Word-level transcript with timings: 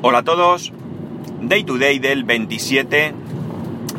Hola 0.00 0.18
a 0.18 0.22
todos. 0.22 0.72
Day 1.42 1.64
to 1.64 1.76
day 1.76 1.98
del 1.98 2.22
27 2.22 3.12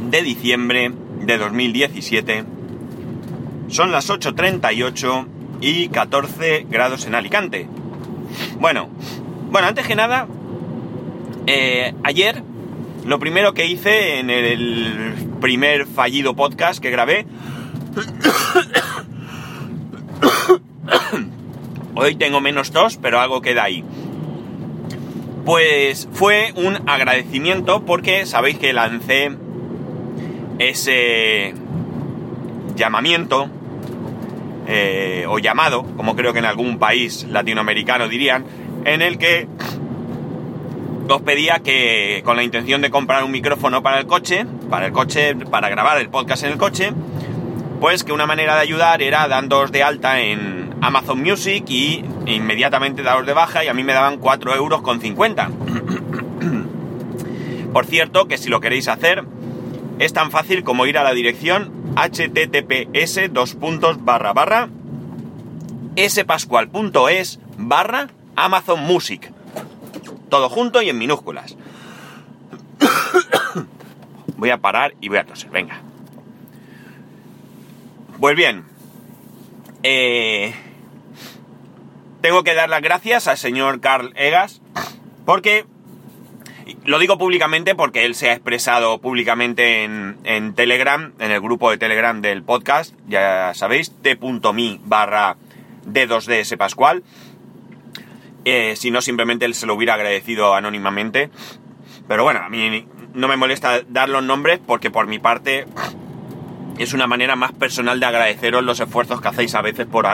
de 0.10 0.22
diciembre 0.22 0.94
de 1.26 1.38
2017. 1.38 2.46
Son 3.68 3.92
las 3.92 4.10
8.38 4.10 5.28
y 5.60 5.90
14 5.90 6.68
grados 6.70 7.06
en 7.06 7.16
Alicante. 7.16 7.68
Bueno, 8.60 8.88
bueno, 9.52 9.68
antes 9.68 9.86
que 9.86 9.96
nada, 9.96 10.26
eh, 11.48 11.94
ayer 12.04 12.44
lo 13.06 13.20
primero 13.20 13.54
que 13.54 13.66
hice 13.66 14.20
en 14.20 14.30
el 14.30 15.16
primer 15.42 15.86
fallido 15.86 16.34
podcast 16.34 16.82
que 16.82 16.92
grabé 16.92 17.26
Hoy 21.96 22.16
tengo 22.16 22.40
menos 22.40 22.72
tos, 22.72 22.96
pero 22.96 23.20
algo 23.20 23.42
queda 23.42 23.64
ahí. 23.64 23.84
Pues 25.46 26.08
fue 26.12 26.54
un 26.56 26.88
agradecimiento 26.88 27.86
porque 27.86 28.26
sabéis 28.26 28.58
que 28.58 28.74
lancé 28.74 29.32
ese 30.60 31.54
llamamiento 32.76 33.50
eh, 34.68 35.26
o 35.28 35.40
llamado, 35.40 35.84
como 35.98 36.16
creo 36.16 36.34
que 36.34 36.40
en 36.40 36.46
algún 36.46 36.78
país 36.78 37.26
latinoamericano 37.30 38.08
dirían, 38.08 38.46
en 38.86 39.02
el 39.02 39.18
que 39.18 39.48
os 41.10 41.22
pedía 41.24 41.60
que 41.60 42.22
con 42.24 42.36
la 42.36 42.44
intención 42.44 42.82
de 42.82 42.92
comprar 42.92 43.24
un 43.24 43.32
micrófono 43.32 43.82
para 43.82 44.00
el 44.00 44.06
coche, 44.06 44.46
para 44.70 44.88
el 44.88 44.92
coche, 44.92 45.36
para 45.36 45.70
grabar 45.70 45.98
el 45.98 46.10
podcast 46.10 46.44
en 46.44 46.52
el 46.52 46.58
coche, 46.58 46.92
pues 47.80 48.04
que 48.04 48.12
una 48.12 48.28
manera 48.28 48.56
de 48.56 48.62
ayudar 48.62 49.02
era 49.02 49.28
dándoos 49.28 49.72
de 49.72 49.84
alta 49.84 50.20
en 50.22 50.69
Amazon 50.82 51.22
Music 51.22 51.66
y 51.68 52.04
inmediatamente 52.26 53.04
daros 53.04 53.26
de 53.26 53.34
baja 53.34 53.64
y 53.64 53.68
a 53.68 53.74
mí 53.74 53.84
me 53.84 53.94
daban 53.94 54.18
4 54.18 54.56
euros 54.56 54.82
con 54.82 55.02
50. 55.02 55.50
Por 57.74 57.86
cierto, 57.86 58.28
que 58.28 58.38
si 58.38 58.50
lo 58.50 58.60
queréis 58.60 58.88
hacer, 58.88 59.24
es 60.00 60.14
tan 60.14 60.32
fácil 60.32 60.64
como 60.64 60.86
ir 60.86 60.98
a 60.98 61.04
la 61.04 61.14
dirección 61.14 61.72
https 61.96 63.34
dos 63.34 63.56
puntos 63.56 64.04
barra 64.04 64.34
barra 64.34 64.70
spascual.es 65.98 67.40
barra 67.58 68.08
Amazon 68.36 68.86
Music. 68.86 69.32
Todo 70.30 70.50
junto 70.50 70.82
y 70.82 70.90
en 70.90 70.98
minúsculas. 70.98 71.58
voy 74.38 74.52
a 74.52 74.60
parar 74.60 74.94
y 75.02 75.10
voy 75.10 75.18
a 75.18 75.26
toser, 75.26 75.50
venga. 75.50 75.82
Pues 78.20 78.36
bien, 78.36 78.66
eh, 79.84 80.54
tengo 82.22 82.44
que 82.44 82.54
dar 82.54 82.70
las 82.70 82.82
gracias 82.82 83.28
al 83.28 83.38
señor 83.38 83.80
Carl 83.80 84.14
Egas 84.16 84.62
porque, 85.26 85.66
lo 86.86 87.00
digo 87.00 87.18
públicamente 87.18 87.76
porque 87.76 88.06
él 88.06 88.16
se 88.16 88.30
ha 88.30 88.34
expresado 88.34 89.00
públicamente 89.00 89.84
en, 89.84 90.54
Telegram, 90.56 91.14
en 91.20 91.32
el 91.32 91.40
grupo 91.40 91.70
de 91.70 91.78
Telegram 91.78 92.20
del 92.22 92.44
podcast, 92.44 92.96
ya 93.08 93.54
sabéis, 93.54 93.92
t.me 94.02 94.80
barra 94.84 95.38
d2ds 95.86 96.58
pascual. 96.58 97.04
Eh, 98.46 98.76
si 98.76 98.90
no, 98.90 99.02
simplemente 99.02 99.46
él 99.46 99.54
se 99.54 99.68
lo 99.68 99.76
hubiera 99.76 99.94
agradecido 99.94 100.56
anónimamente. 100.56 101.30
Pero 102.08 102.24
bueno, 102.24 102.40
a 102.40 102.50
mí 102.50 102.88
no 103.14 103.28
me 103.28 103.38
molesta 103.38 103.82
dar 103.88 104.10
los 104.10 104.24
nombres 104.24 104.60
porque 104.66 104.90
por 104.90 105.08
mi 105.08 105.20
parte 105.20 105.68
es 106.84 106.94
una 106.94 107.08
manera 107.08 107.36
más 107.36 107.52
personal 107.52 108.00
de 108.00 108.06
agradeceros 108.06 108.64
los 108.64 108.80
esfuerzos 108.80 109.22
que 109.22 109.28
hacéis 109.28 109.54
a 109.54 109.62
veces 109.62 109.86
por, 109.86 110.08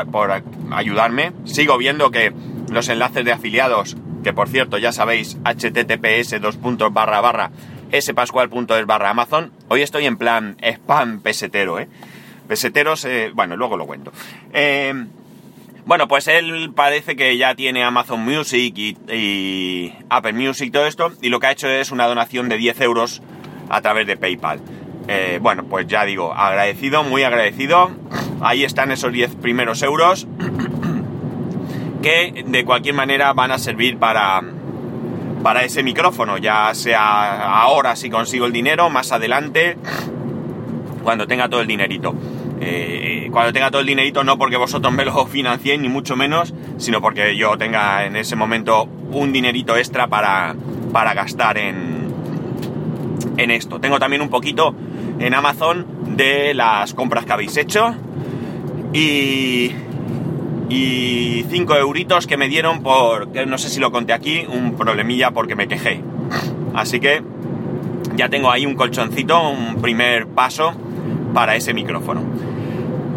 ayudarme. 0.72 1.32
Sigo 1.46 1.78
viendo 1.78 2.10
que 2.10 2.34
los 2.72 2.90
enlaces 2.90 3.24
de 3.24 3.32
afiliados, 3.32 3.96
que 4.24 4.34
por 4.34 4.50
cierto 4.50 4.80
ya 4.80 4.92
sabéis, 4.92 5.38
https 5.44 6.42
dos 6.42 6.58
puntos 6.58 6.92
barra 6.92 7.22
barra 7.22 7.52
spascual.es 7.94 8.86
barra 8.88 9.12
Amazon. 9.12 9.52
Hoy 9.68 9.84
estoy 9.84 10.08
en 10.08 10.18
plan 10.18 10.58
spam 10.60 11.22
pesetero, 11.22 11.80
¿eh? 11.80 11.88
Peseteros, 12.48 13.06
eh, 13.06 13.32
bueno, 13.34 13.56
luego 13.58 13.78
lo 13.78 13.86
cuento. 13.86 14.12
Eh, 14.52 15.06
bueno, 15.86 16.08
pues 16.08 16.28
él 16.28 16.72
parece 16.76 17.16
que 17.16 17.38
ya 17.38 17.54
tiene 17.54 17.84
Amazon 17.84 18.22
Music 18.22 18.74
y, 18.76 18.98
y 19.12 19.94
Apple 20.10 20.34
Music, 20.34 20.72
todo 20.74 20.88
esto, 20.88 21.12
y 21.22 21.30
lo 21.30 21.40
que 21.40 21.46
ha 21.46 21.52
hecho 21.52 21.70
es 21.70 21.92
una 21.92 22.08
donación 22.08 22.50
de 22.50 22.58
10 22.58 22.82
euros 22.82 23.22
a 23.70 23.82
través 23.82 24.08
de 24.08 24.18
PayPal. 24.18 24.62
Eh, 25.08 25.40
bueno, 25.42 25.64
pues 25.66 25.88
ya 25.88 26.04
digo, 26.06 26.34
agradecido, 26.34 27.04
muy 27.04 27.24
agradecido. 27.24 27.92
Ahí 28.42 28.64
están 28.64 28.92
esos 28.92 29.12
10 29.12 29.36
primeros 29.36 29.82
euros 29.82 30.28
que 32.02 32.44
de 32.46 32.66
cualquier 32.66 32.94
manera 32.94 33.34
van 33.34 33.52
a 33.52 33.58
servir 33.58 33.98
para, 33.98 34.40
para 35.42 35.64
ese 35.64 35.82
micrófono, 35.82 36.38
ya 36.38 36.72
sea 36.76 37.62
ahora 37.62 37.96
si 37.96 38.12
consigo 38.12 38.46
el 38.46 38.52
dinero, 38.52 38.92
más 38.92 39.12
adelante, 39.12 39.76
cuando 41.04 41.26
tenga 41.26 41.50
todo 41.50 41.62
el 41.62 41.68
dinerito. 41.68 42.14
Eh, 42.62 43.28
cuando 43.32 43.52
tenga 43.52 43.70
todo 43.70 43.82
el 43.82 43.88
dinerito 43.88 44.24
no 44.24 44.38
porque 44.38 44.56
vosotros 44.56 44.94
me 44.94 45.04
lo 45.04 45.26
financiéis 45.26 45.82
ni 45.82 45.90
mucho 45.90 46.16
menos, 46.16 46.54
sino 46.78 47.02
porque 47.02 47.36
yo 47.36 47.58
tenga 47.58 48.06
en 48.06 48.16
ese 48.16 48.36
momento 48.36 48.88
un 49.12 49.34
dinerito 49.34 49.76
extra 49.76 50.08
para, 50.08 50.56
para 50.94 51.16
gastar 51.16 51.58
en, 51.58 52.14
en 53.38 53.52
esto. 53.52 53.80
Tengo 53.80 54.00
también 54.00 54.22
un 54.22 54.30
poquito 54.30 54.76
en 55.20 55.34
Amazon 55.34 55.86
de 56.16 56.54
las 56.54 56.94
compras 56.94 57.26
que 57.26 57.34
habéis 57.34 57.58
hecho 57.58 57.96
y 58.94 59.72
y 60.70 61.46
5 61.50 61.76
euritos 61.76 62.28
que 62.28 62.38
me 62.38 62.48
dieron 62.48 62.82
por, 62.82 63.28
no 63.48 63.58
sé 63.58 63.70
si 63.70 63.80
lo 63.80 63.92
conté 63.92 64.14
aquí, 64.14 64.46
un 64.48 64.76
problemilla 64.76 65.32
porque 65.32 65.56
me 65.56 65.68
quejé. 65.68 66.02
Así 66.74 67.00
que 67.00 67.22
ya 68.16 68.30
tengo 68.30 68.52
ahí 68.52 68.66
un 68.66 68.76
colchoncito, 68.76 69.50
un 69.50 69.82
primer 69.82 70.28
paso 70.28 70.74
para 71.34 71.56
ese 71.56 71.74
micrófono. 71.74 72.22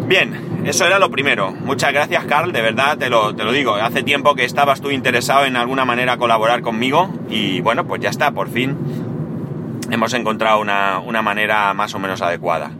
Bien, 0.07 0.63
eso 0.65 0.85
era 0.85 0.99
lo 0.99 1.09
primero. 1.09 1.51
Muchas 1.51 1.93
gracias, 1.93 2.25
Carl, 2.25 2.51
de 2.51 2.61
verdad 2.61 2.97
te 2.97 3.09
lo, 3.09 3.35
te 3.35 3.43
lo 3.43 3.51
digo. 3.51 3.75
Hace 3.75 4.03
tiempo 4.03 4.35
que 4.35 4.43
estabas 4.43 4.81
tú 4.81 4.91
interesado 4.91 5.45
en 5.45 5.55
alguna 5.55 5.85
manera 5.85 6.17
colaborar 6.17 6.61
conmigo 6.61 7.09
y 7.29 7.61
bueno, 7.61 7.85
pues 7.85 8.01
ya 8.01 8.09
está, 8.09 8.31
por 8.31 8.49
fin 8.49 8.77
hemos 9.91 10.13
encontrado 10.13 10.59
una, 10.59 11.21
manera 11.21 11.73
más 11.73 11.93
o 11.93 11.99
menos 11.99 12.21
adecuada. 12.21 12.71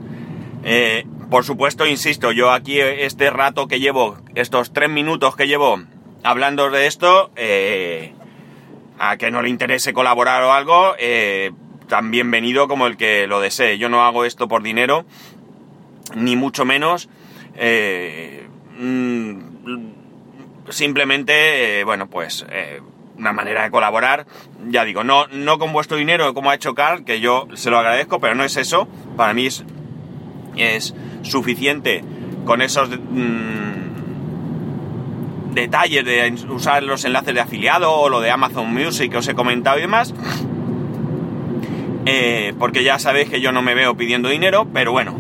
Eh, 0.64 1.06
por 1.30 1.44
supuesto, 1.44 1.86
insisto, 1.86 2.32
yo 2.32 2.52
aquí 2.52 2.80
este 2.80 3.30
rato 3.30 3.68
que 3.68 3.80
llevo, 3.80 4.18
estos 4.36 4.74
tres 4.74 4.90
minutos 4.90 5.36
que 5.36 5.48
llevo 5.48 5.82
hablando 6.24 6.70
de 6.70 6.88
esto, 6.88 7.32
eh, 7.36 8.14
a 8.98 9.18
que 9.18 9.32
no 9.32 9.42
le 9.42 9.50
interese 9.50 9.94
colaborar 9.94 10.44
o 10.44 10.54
algo, 10.54 10.96
eh, 10.98 11.52
tan 11.88 12.12
bienvenido 12.12 12.68
como 12.68 12.88
el 12.88 12.98
que 12.98 13.28
lo 13.28 13.40
desee. 13.40 13.78
Yo 13.78 13.90
no 13.90 14.04
hago 14.04 14.26
esto 14.26 14.48
por 14.48 14.64
dinero, 14.64 15.06
ni 16.16 16.36
mucho 16.36 16.66
menos. 16.66 17.10
Mm, 18.80 19.40
simplemente, 20.70 21.84
bueno, 21.84 22.10
pues 22.10 22.46
una 23.20 23.34
manera 23.34 23.64
de 23.64 23.72
colaborar. 23.72 24.26
Ya 24.70 24.86
digo, 24.86 25.04
no, 25.04 25.28
no 25.28 25.60
con 25.60 25.74
vuestro 25.74 25.98
dinero 25.98 26.34
como 26.34 26.50
ha 26.50 26.56
hecho 26.56 26.74
Carl, 26.74 27.04
que 27.04 27.20
yo 27.20 27.48
se 27.54 27.70
lo 27.70 27.78
agradezco, 27.78 28.20
pero 28.20 28.34
no 28.36 28.44
es 28.44 28.58
eso. 28.58 28.88
Para 29.16 29.34
mí 29.34 29.46
es, 29.46 29.64
es 30.56 30.96
suficiente 31.22 32.04
con 32.46 32.62
esos 32.62 32.90
mm, 32.90 33.60
detalles 35.54 36.06
de 36.06 36.34
usar 36.50 36.84
los 36.84 37.06
enlaces 37.06 37.34
de 37.34 37.42
afiliado 37.42 37.92
o 37.92 38.10
lo 38.10 38.22
de 38.22 38.32
Amazon 38.32 38.74
Music 38.74 39.12
que 39.12 39.18
os 39.18 39.28
he 39.28 39.36
comentado 39.36 39.78
y 39.78 39.82
demás. 39.82 40.14
Eh, 42.06 42.54
porque 42.58 42.84
ya 42.84 42.98
sabéis 42.98 43.30
que 43.30 43.42
yo 43.42 43.52
no 43.52 43.62
me 43.62 43.76
veo 43.76 43.96
pidiendo 43.96 44.30
dinero, 44.30 44.68
pero 44.74 44.92
bueno, 44.92 45.14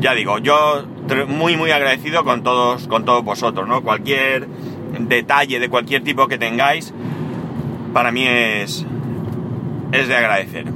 ya 0.00 0.14
digo, 0.14 0.38
yo 0.38 0.84
muy 1.26 1.56
muy 1.56 1.70
agradecido 1.70 2.24
con 2.24 2.42
todos, 2.42 2.86
con 2.88 3.04
todos 3.04 3.24
vosotros, 3.24 3.66
¿no? 3.66 3.82
Cualquier 3.82 4.46
detalle 5.00 5.58
de 5.58 5.68
cualquier 5.68 6.04
tipo 6.04 6.28
que 6.28 6.38
tengáis, 6.38 6.92
para 7.94 8.12
mí 8.12 8.26
es, 8.26 8.84
es 9.92 10.08
de 10.08 10.16
agradecer. 10.16 10.66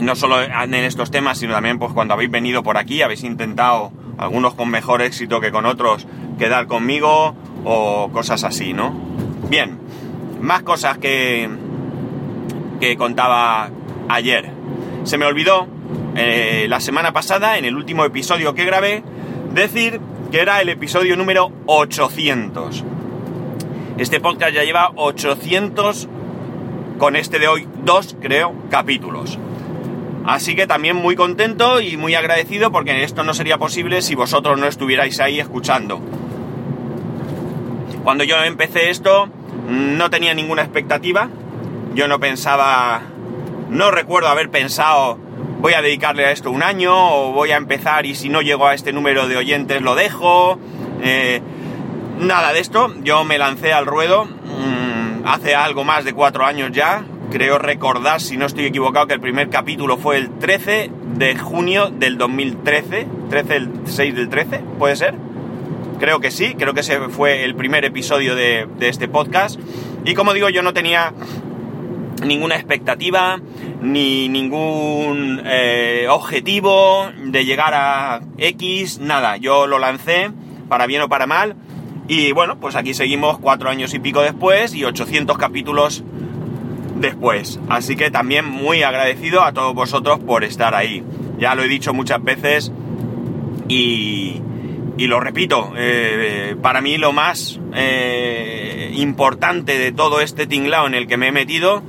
No 0.00 0.14
solo 0.14 0.42
en 0.42 0.74
estos 0.74 1.10
temas, 1.10 1.38
sino 1.38 1.54
también 1.54 1.78
pues 1.78 1.92
cuando 1.94 2.12
habéis 2.12 2.30
venido 2.30 2.62
por 2.62 2.76
aquí, 2.76 3.00
habéis 3.00 3.24
intentado, 3.24 3.92
algunos 4.18 4.54
con 4.54 4.68
mejor 4.68 5.00
éxito 5.00 5.40
que 5.40 5.50
con 5.50 5.64
otros, 5.64 6.06
quedar 6.38 6.66
conmigo 6.66 7.34
o 7.64 8.10
cosas 8.12 8.44
así, 8.44 8.74
¿no? 8.74 8.92
Bien, 9.48 9.78
más 10.40 10.62
cosas 10.62 10.98
que, 10.98 11.48
que 12.80 12.96
contaba 12.96 13.70
ayer. 14.08 14.50
Se 15.04 15.16
me 15.16 15.24
olvidó 15.24 15.66
eh, 16.16 16.66
la 16.68 16.80
semana 16.80 17.12
pasada, 17.12 17.58
en 17.58 17.64
el 17.64 17.76
último 17.76 18.04
episodio 18.04 18.54
que 18.54 18.64
grabé, 18.64 19.02
decir 19.54 20.00
que 20.30 20.40
era 20.40 20.60
el 20.60 20.68
episodio 20.68 21.16
número 21.16 21.52
800. 21.66 22.84
Este 23.98 24.20
podcast 24.20 24.52
ya 24.54 24.62
lleva 24.62 24.92
800, 24.94 26.08
con 26.98 27.16
este 27.16 27.40
de 27.40 27.48
hoy, 27.48 27.66
dos, 27.82 28.16
creo, 28.22 28.54
capítulos. 28.70 29.40
Así 30.24 30.54
que 30.54 30.68
también 30.68 30.94
muy 30.94 31.16
contento 31.16 31.80
y 31.80 31.96
muy 31.96 32.14
agradecido 32.14 32.70
porque 32.70 33.02
esto 33.02 33.24
no 33.24 33.34
sería 33.34 33.58
posible 33.58 34.00
si 34.00 34.14
vosotros 34.14 34.56
no 34.56 34.68
estuvierais 34.68 35.18
ahí 35.18 35.40
escuchando. 35.40 36.00
Cuando 38.04 38.22
yo 38.22 38.36
empecé 38.44 38.90
esto 38.90 39.30
no 39.68 40.10
tenía 40.10 40.32
ninguna 40.32 40.62
expectativa, 40.62 41.28
yo 41.94 42.06
no 42.06 42.20
pensaba, 42.20 43.02
no 43.68 43.90
recuerdo 43.90 44.28
haber 44.28 44.48
pensado, 44.48 45.18
voy 45.60 45.72
a 45.72 45.82
dedicarle 45.82 46.24
a 46.24 46.30
esto 46.30 46.52
un 46.52 46.62
año 46.62 46.94
o 46.94 47.32
voy 47.32 47.50
a 47.50 47.56
empezar 47.56 48.06
y 48.06 48.14
si 48.14 48.28
no 48.28 48.42
llego 48.42 48.68
a 48.68 48.74
este 48.74 48.92
número 48.92 49.26
de 49.26 49.36
oyentes 49.36 49.82
lo 49.82 49.96
dejo. 49.96 50.56
Eh, 51.02 51.42
nada 52.18 52.52
de 52.52 52.60
esto, 52.60 52.94
yo 53.02 53.24
me 53.24 53.38
lancé 53.38 53.72
al 53.72 53.86
ruedo 53.86 54.24
mmm, 54.24 55.26
hace 55.26 55.54
algo 55.54 55.84
más 55.84 56.04
de 56.04 56.12
cuatro 56.12 56.44
años 56.44 56.70
ya. 56.72 57.04
Creo 57.30 57.58
recordar, 57.58 58.22
si 58.22 58.38
no 58.38 58.46
estoy 58.46 58.64
equivocado, 58.64 59.06
que 59.06 59.14
el 59.14 59.20
primer 59.20 59.50
capítulo 59.50 59.98
fue 59.98 60.16
el 60.16 60.30
13 60.38 60.90
de 61.16 61.36
junio 61.36 61.90
del 61.90 62.16
2013. 62.16 63.06
13, 63.28 63.56
el 63.56 63.70
6 63.84 64.14
del 64.14 64.28
13, 64.30 64.60
¿puede 64.78 64.96
ser? 64.96 65.14
Creo 66.00 66.20
que 66.20 66.30
sí, 66.30 66.54
creo 66.54 66.72
que 66.72 66.80
ese 66.80 66.98
fue 67.10 67.44
el 67.44 67.54
primer 67.54 67.84
episodio 67.84 68.34
de, 68.34 68.66
de 68.78 68.88
este 68.88 69.08
podcast. 69.08 69.60
Y 70.06 70.14
como 70.14 70.32
digo, 70.32 70.48
yo 70.48 70.62
no 70.62 70.72
tenía 70.72 71.12
ninguna 72.24 72.56
expectativa, 72.56 73.40
ni 73.80 74.28
ningún 74.28 75.42
eh, 75.44 76.06
objetivo 76.08 77.10
de 77.16 77.44
llegar 77.44 77.74
a 77.74 78.20
X, 78.38 78.98
nada. 78.98 79.36
Yo 79.36 79.66
lo 79.66 79.78
lancé, 79.78 80.30
para 80.68 80.86
bien 80.86 81.02
o 81.02 81.08
para 81.08 81.26
mal. 81.26 81.56
Y 82.08 82.32
bueno, 82.32 82.58
pues 82.58 82.74
aquí 82.74 82.94
seguimos 82.94 83.38
cuatro 83.38 83.68
años 83.68 83.92
y 83.92 83.98
pico 83.98 84.22
después 84.22 84.74
y 84.74 84.84
800 84.84 85.36
capítulos 85.36 86.02
después. 86.96 87.60
Así 87.68 87.96
que 87.96 88.10
también 88.10 88.46
muy 88.46 88.82
agradecido 88.82 89.42
a 89.42 89.52
todos 89.52 89.74
vosotros 89.74 90.18
por 90.18 90.42
estar 90.42 90.74
ahí. 90.74 91.04
Ya 91.38 91.54
lo 91.54 91.62
he 91.62 91.68
dicho 91.68 91.92
muchas 91.92 92.22
veces 92.24 92.72
y, 93.68 94.40
y 94.98 95.06
lo 95.06 95.20
repito, 95.20 95.72
eh, 95.76 96.56
para 96.60 96.80
mí 96.80 96.98
lo 96.98 97.12
más 97.12 97.60
eh, 97.72 98.90
importante 98.96 99.78
de 99.78 99.92
todo 99.92 100.20
este 100.20 100.48
tinglao 100.48 100.88
en 100.88 100.94
el 100.94 101.06
que 101.06 101.16
me 101.16 101.28
he 101.28 101.32
metido 101.32 101.84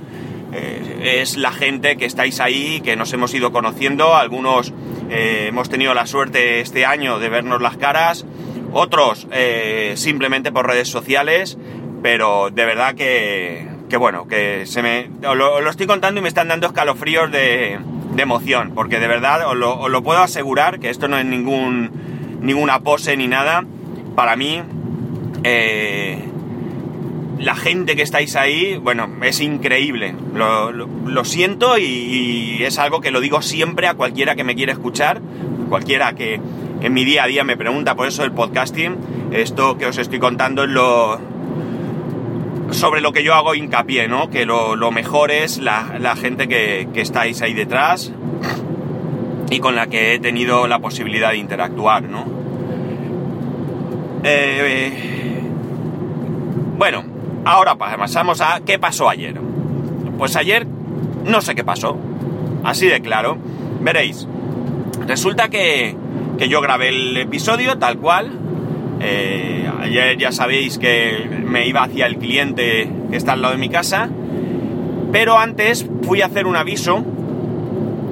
eh, 0.54 1.19
es 1.22 1.36
la 1.36 1.51
gente 1.51 1.98
que 1.98 2.06
estáis 2.06 2.39
ahí, 2.39 2.81
que 2.81 2.95
nos 2.95 3.12
hemos 3.13 3.33
ido 3.33 3.51
conociendo, 3.51 4.15
algunos 4.15 4.74
hemos 5.12 5.69
tenido 5.69 5.95
la 5.95 6.06
suerte 6.06 6.60
este 6.60 6.86
año 6.86 7.18
de 7.18 7.30
vernos 7.30 7.63
las 7.63 7.77
caras, 7.77 8.27
otros 8.74 9.27
eh, 9.31 9.94
simplemente 9.95 10.51
por 10.51 10.68
redes 10.68 10.89
sociales, 10.89 11.57
pero 12.01 12.50
de 12.50 12.66
verdad 12.66 12.95
que, 12.95 13.68
que 13.89 13.98
bueno, 13.98 14.27
que 14.27 14.66
se 14.66 14.81
me... 14.81 15.10
Lo, 15.21 15.36
lo, 15.36 15.69
estoy 15.69 15.88
contando 15.88 16.19
y 16.19 16.24
me 16.24 16.30
están 16.30 16.48
dando 16.48 16.68
escalofríos 16.68 17.31
de, 17.31 17.80
de 18.13 18.21
emoción, 18.21 18.71
porque 18.74 19.00
de 19.00 19.07
verdad 19.07 19.48
os 19.48 19.56
lo, 19.56 19.80
os 19.80 19.89
lo, 19.89 20.04
puedo 20.04 20.19
asegurar, 20.19 20.80
que 20.80 20.89
esto 20.89 21.07
no 21.07 21.18
es 21.18 21.25
ningún, 21.25 22.39
ninguna 22.42 22.80
pose 22.80 23.16
ni 23.18 23.27
nada, 23.27 23.66
para 24.16 24.36
mí... 24.36 24.62
Eh, 25.44 26.25
la 27.39 27.56
gente 27.56 27.95
que 27.95 28.01
estáis 28.01 28.36
ahí, 28.36 28.75
bueno, 28.75 29.10
es 29.22 29.39
increíble. 29.39 30.13
Lo, 30.33 30.74
lo, 30.74 30.88
lo 31.06 31.24
siento 31.24 31.77
y, 31.77 31.83
y, 31.86 32.63
es 32.63 32.77
algo 32.80 33.00
que 33.00 33.12
lo 33.12 33.22
digo 33.22 33.42
siempre 33.42 33.88
a 33.88 33.94
cualquiera 33.94 34.36
que 34.36 34.44
me 34.44 34.56
quiera 34.56 34.74
escuchar, 34.74 35.22
cualquiera 35.69 36.13
que 36.15 36.42
en 36.81 36.93
mi 36.93 37.05
día 37.05 37.23
a 37.23 37.27
día 37.27 37.43
me 37.43 37.57
pregunta 37.57 37.95
por 37.95 38.07
eso 38.07 38.23
el 38.23 38.31
podcasting. 38.31 38.95
Esto 39.31 39.77
que 39.77 39.85
os 39.85 39.97
estoy 39.97 40.19
contando 40.19 40.63
es 40.63 40.69
lo 40.69 41.19
sobre 42.71 43.01
lo 43.01 43.11
que 43.11 43.23
yo 43.23 43.33
hago 43.33 43.55
hincapié, 43.55 44.07
¿no? 44.07 44.29
Que 44.29 44.45
lo, 44.45 44.91
mejor 44.91 45.31
es 45.31 45.57
la, 45.57 45.97
la 45.99 46.15
gente 46.15 46.47
que, 46.47 46.87
que, 46.93 47.01
estáis 47.01 47.41
ahí 47.41 47.53
detrás 47.53 48.13
y 49.49 49.59
con 49.59 49.75
la 49.75 49.87
que 49.87 50.13
he 50.13 50.19
tenido 50.19 50.67
la 50.67 50.79
posibilidad 50.79 51.31
de 51.31 51.37
interactuar, 51.37 52.03
¿no? 52.03 52.25
Eh, 54.23 54.91
eh, 54.93 55.41
bueno, 56.77 57.03
Ahora 57.45 57.75
pasamos 57.75 58.41
a 58.41 58.61
qué 58.65 58.79
pasó 58.79 59.09
ayer. 59.09 59.39
Pues 60.17 60.35
ayer 60.35 60.67
no 61.25 61.41
sé 61.41 61.55
qué 61.55 61.63
pasó. 61.63 61.97
Así 62.63 62.87
de 62.87 63.01
claro. 63.01 63.37
Veréis. 63.81 64.27
Resulta 65.07 65.49
que, 65.49 65.95
que 66.39 66.47
yo 66.47 66.62
grabé 66.62 66.88
el 66.89 67.18
episodio 67.18 67.77
tal 67.77 67.97
cual. 67.97 68.31
Eh, 69.01 69.69
ayer 69.81 70.18
ya 70.18 70.31
sabéis 70.31 70.80
que 70.80 71.30
me 71.45 71.68
iba 71.68 71.83
hacia 71.83 72.06
el 72.06 72.18
cliente 72.18 72.89
que 73.12 73.18
está 73.18 73.33
al 73.33 73.41
lado 73.41 73.53
de 73.53 73.59
mi 73.59 73.68
casa. 73.68 74.09
Pero 75.12 75.38
antes 75.38 75.86
fui 76.03 76.21
a 76.21 76.27
hacer 76.27 76.47
un 76.47 76.56
aviso. 76.56 77.03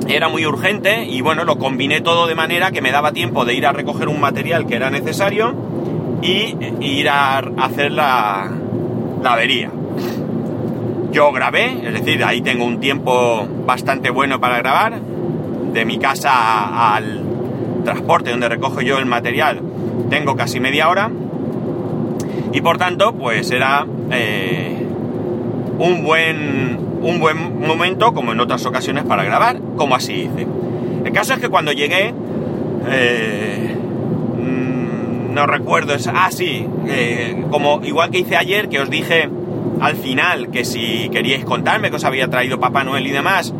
Era 0.09 0.27
muy 0.27 0.45
urgente 0.45 1.05
y 1.05 1.21
bueno, 1.21 1.45
lo 1.45 1.57
combiné 1.57 2.01
todo 2.01 2.27
de 2.27 2.35
manera 2.35 2.71
que 2.71 2.81
me 2.81 2.91
daba 2.91 3.13
tiempo 3.13 3.45
de 3.45 3.53
ir 3.53 3.65
a 3.65 3.71
recoger 3.71 4.09
un 4.09 4.19
material 4.19 4.65
que 4.65 4.75
era 4.75 4.89
necesario 4.89 5.55
y 6.21 6.55
ir 6.81 7.09
a 7.09 7.39
hacer 7.39 7.93
la, 7.93 8.51
la 9.23 9.33
avería. 9.33 9.71
Yo 11.11 11.31
grabé, 11.31 11.87
es 11.87 11.93
decir, 11.93 12.23
ahí 12.23 12.41
tengo 12.41 12.65
un 12.65 12.79
tiempo 12.79 13.47
bastante 13.65 14.09
bueno 14.09 14.39
para 14.39 14.57
grabar. 14.57 14.99
De 15.73 15.85
mi 15.85 15.99
casa 15.99 16.95
al 16.95 17.26
transporte 17.87 18.31
donde 18.31 18.49
recojo 18.49 18.81
yo 18.81 18.97
el 18.97 19.05
material 19.05 19.61
tengo 20.09 20.35
casi 20.35 20.59
media 20.59 20.89
hora. 20.89 21.09
Y 22.51 22.61
por 22.61 22.77
tanto, 22.77 23.13
pues 23.13 23.49
era 23.51 23.85
eh, 24.11 24.85
un, 25.79 26.03
buen, 26.03 26.77
un 27.01 27.19
buen 27.19 27.65
momento, 27.65 28.13
como 28.13 28.33
en 28.33 28.39
otras 28.41 28.65
ocasiones, 28.65 29.05
para 29.05 29.23
grabar, 29.23 29.59
como 29.77 29.95
así 29.95 30.13
hice. 30.13 30.47
El 31.05 31.13
caso 31.13 31.33
es 31.33 31.39
que 31.39 31.47
cuando 31.47 31.71
llegué, 31.71 32.13
eh, 32.89 33.75
no 35.33 35.45
recuerdo, 35.45 35.93
es, 35.93 36.07
ah, 36.07 36.29
sí, 36.31 36.65
eh, 36.87 37.45
como 37.49 37.81
igual 37.83 38.09
que 38.09 38.19
hice 38.19 38.35
ayer, 38.35 38.67
que 38.67 38.79
os 38.79 38.89
dije 38.89 39.29
al 39.79 39.95
final 39.95 40.49
que 40.49 40.65
si 40.65 41.09
queríais 41.09 41.45
contarme 41.45 41.89
que 41.89 41.97
os 41.97 42.03
había 42.03 42.27
traído 42.27 42.59
Papá 42.59 42.83
Noel 42.83 43.05
y 43.07 43.11
demás, 43.11 43.53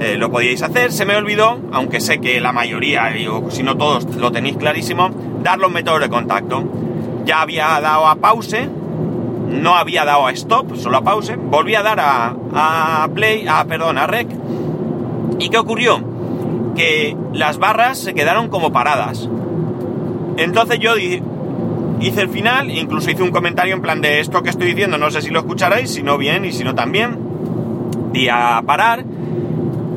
eh, 0.00 0.16
lo 0.16 0.30
podíais 0.30 0.62
hacer, 0.62 0.92
se 0.92 1.04
me 1.04 1.16
olvidó, 1.16 1.60
aunque 1.72 2.00
sé 2.00 2.20
que 2.20 2.40
la 2.40 2.52
mayoría, 2.52 3.12
o 3.30 3.50
si 3.50 3.62
no 3.62 3.76
todos 3.76 4.04
lo 4.16 4.32
tenéis 4.32 4.56
clarísimo, 4.56 5.10
dar 5.42 5.58
los 5.58 5.70
métodos 5.70 6.00
de 6.00 6.08
contacto. 6.08 6.64
Ya 7.24 7.40
había 7.40 7.80
dado 7.80 8.06
a 8.06 8.16
pause, 8.16 8.68
no 9.48 9.74
había 9.76 10.04
dado 10.04 10.26
a 10.26 10.32
stop, 10.32 10.76
solo 10.76 10.98
a 10.98 11.02
pause, 11.02 11.36
volví 11.36 11.74
a 11.74 11.82
dar 11.82 11.98
a, 12.00 13.08
play, 13.14 13.46
a, 13.48 13.64
perdón, 13.64 13.98
a 13.98 14.06
rec. 14.06 14.28
¿Y 15.38 15.48
qué 15.48 15.58
ocurrió? 15.58 16.02
Que 16.74 17.16
las 17.32 17.58
barras 17.58 17.98
se 17.98 18.14
quedaron 18.14 18.48
como 18.48 18.72
paradas. 18.72 19.28
Entonces 20.36 20.80
yo 20.80 20.96
hice 20.96 22.20
el 22.20 22.28
final, 22.28 22.70
incluso 22.70 23.10
hice 23.10 23.22
un 23.22 23.30
comentario 23.30 23.74
en 23.74 23.80
plan 23.80 24.00
de 24.00 24.20
esto 24.20 24.42
que 24.42 24.50
estoy 24.50 24.68
diciendo, 24.68 24.98
no 24.98 25.10
sé 25.10 25.22
si 25.22 25.30
lo 25.30 25.38
escucharéis, 25.38 25.90
si 25.90 26.02
no 26.02 26.18
bien 26.18 26.44
y 26.44 26.52
si 26.52 26.64
no 26.64 26.74
también. 26.74 27.18
Di 28.12 28.28
a 28.28 28.62
parar, 28.66 29.04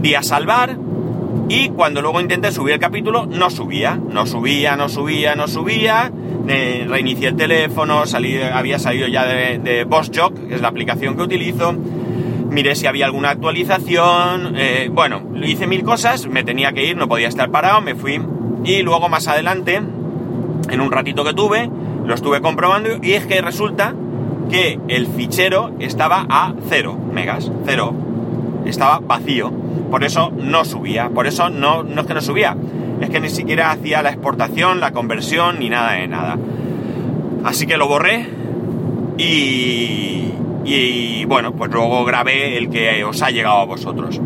di 0.07 0.15
a 0.15 0.23
salvar 0.23 0.77
y 1.49 1.69
cuando 1.69 2.01
luego 2.01 2.21
intenté 2.21 2.51
subir 2.53 2.75
el 2.75 2.79
capítulo 2.79 3.25
no 3.25 3.49
subía, 3.49 3.99
no 4.09 4.25
subía, 4.25 4.77
no 4.77 4.87
subía, 4.87 5.35
no 5.35 5.47
subía. 5.47 6.11
Eh, 6.47 6.85
reinicié 6.87 7.27
el 7.27 7.35
teléfono, 7.35 8.05
salí, 8.05 8.39
había 8.41 8.79
salido 8.79 9.07
ya 9.07 9.25
de, 9.25 9.59
de 9.59 9.83
BossJock, 9.83 10.47
que 10.47 10.55
es 10.55 10.61
la 10.61 10.69
aplicación 10.69 11.17
que 11.17 11.23
utilizo. 11.23 11.73
Miré 12.49 12.75
si 12.75 12.87
había 12.87 13.05
alguna 13.05 13.31
actualización. 13.31 14.53
Eh, 14.55 14.89
bueno, 14.91 15.23
hice 15.43 15.67
mil 15.67 15.83
cosas, 15.83 16.27
me 16.27 16.43
tenía 16.45 16.71
que 16.71 16.85
ir, 16.85 16.95
no 16.95 17.09
podía 17.09 17.27
estar 17.27 17.51
parado, 17.51 17.81
me 17.81 17.95
fui. 17.95 18.21
Y 18.63 18.83
luego 18.83 19.09
más 19.09 19.27
adelante 19.27 19.75
en 20.69 20.81
un 20.81 20.91
ratito 20.91 21.25
que 21.25 21.33
tuve, 21.33 21.69
lo 22.05 22.13
estuve 22.13 22.39
comprobando 22.39 22.89
y 23.01 23.13
es 23.13 23.25
que 23.25 23.41
resulta 23.41 23.93
que 24.49 24.79
el 24.87 25.07
fichero 25.07 25.71
estaba 25.79 26.25
a 26.29 26.53
0 26.69 26.97
megas, 27.11 27.51
0. 27.65 28.06
Estaba 28.67 28.99
vacío. 28.99 29.51
Por 29.89 30.03
eso 30.03 30.31
no 30.35 30.65
subía. 30.65 31.09
Por 31.09 31.27
eso 31.27 31.49
no, 31.49 31.83
no 31.83 32.01
es 32.01 32.07
que 32.07 32.13
no 32.13 32.21
subía. 32.21 32.55
Es 33.01 33.09
que 33.09 33.19
ni 33.19 33.29
siquiera 33.29 33.71
hacía 33.71 34.01
la 34.01 34.09
exportación, 34.09 34.79
la 34.79 34.91
conversión, 34.91 35.59
ni 35.59 35.69
nada 35.69 35.93
de 35.93 36.07
nada. 36.07 36.37
Así 37.43 37.65
que 37.65 37.77
lo 37.77 37.87
borré. 37.87 38.27
Y, 39.17 40.33
y 40.65 41.25
bueno, 41.25 41.53
pues 41.53 41.71
luego 41.71 42.03
grabé 42.05 42.57
el 42.57 42.69
que 42.69 43.03
os 43.03 43.21
ha 43.21 43.29
llegado 43.29 43.57
a 43.57 43.65
vosotros. 43.65 44.19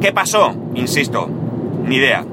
¿Qué 0.00 0.12
pasó? 0.12 0.54
Insisto, 0.74 1.28
ni 1.84 1.96
idea. 1.96 2.24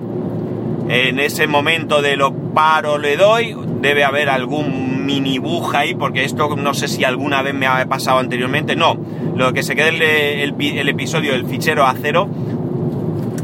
En 0.87 1.19
ese 1.19 1.47
momento 1.47 2.01
de 2.01 2.15
lo 2.15 2.44
paro 2.55 2.97
le 2.97 3.17
doy, 3.17 3.55
debe 3.81 4.03
haber 4.03 4.29
algún 4.29 5.05
mini 5.05 5.37
bug 5.37 5.75
ahí, 5.75 5.93
porque 5.93 6.23
esto 6.23 6.55
no 6.55 6.73
sé 6.73 6.87
si 6.87 7.03
alguna 7.03 7.43
vez 7.43 7.53
me 7.53 7.67
ha 7.67 7.85
pasado 7.85 8.17
anteriormente. 8.17 8.75
No, 8.75 8.97
lo 9.35 9.53
que 9.53 9.61
se 9.61 9.75
quede 9.75 10.43
el, 10.43 10.53
el, 10.59 10.77
el 10.79 10.89
episodio 10.89 11.33
del 11.33 11.45
fichero 11.45 11.85
a 11.85 11.93
cero 12.01 12.27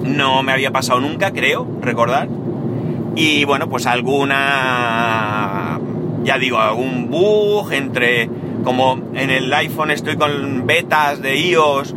no 0.03 0.41
me 0.41 0.51
había 0.51 0.72
pasado 0.72 1.00
nunca, 1.00 1.32
creo, 1.32 1.68
recordar. 1.82 2.27
Y 3.15 3.46
bueno, 3.46 3.70
pues 3.70 3.86
alguna, 3.86 5.80
ya 6.24 6.38
digo, 6.38 6.58
algún 6.58 7.10
bug 7.10 7.72
entre, 7.74 8.30
como 8.63 9.00
en 9.13 9.30
el 9.30 9.53
iPhone 9.53 9.91
estoy 9.91 10.15
con 10.15 10.65
betas 10.65 11.22
de 11.22 11.38
iOS, 11.38 11.94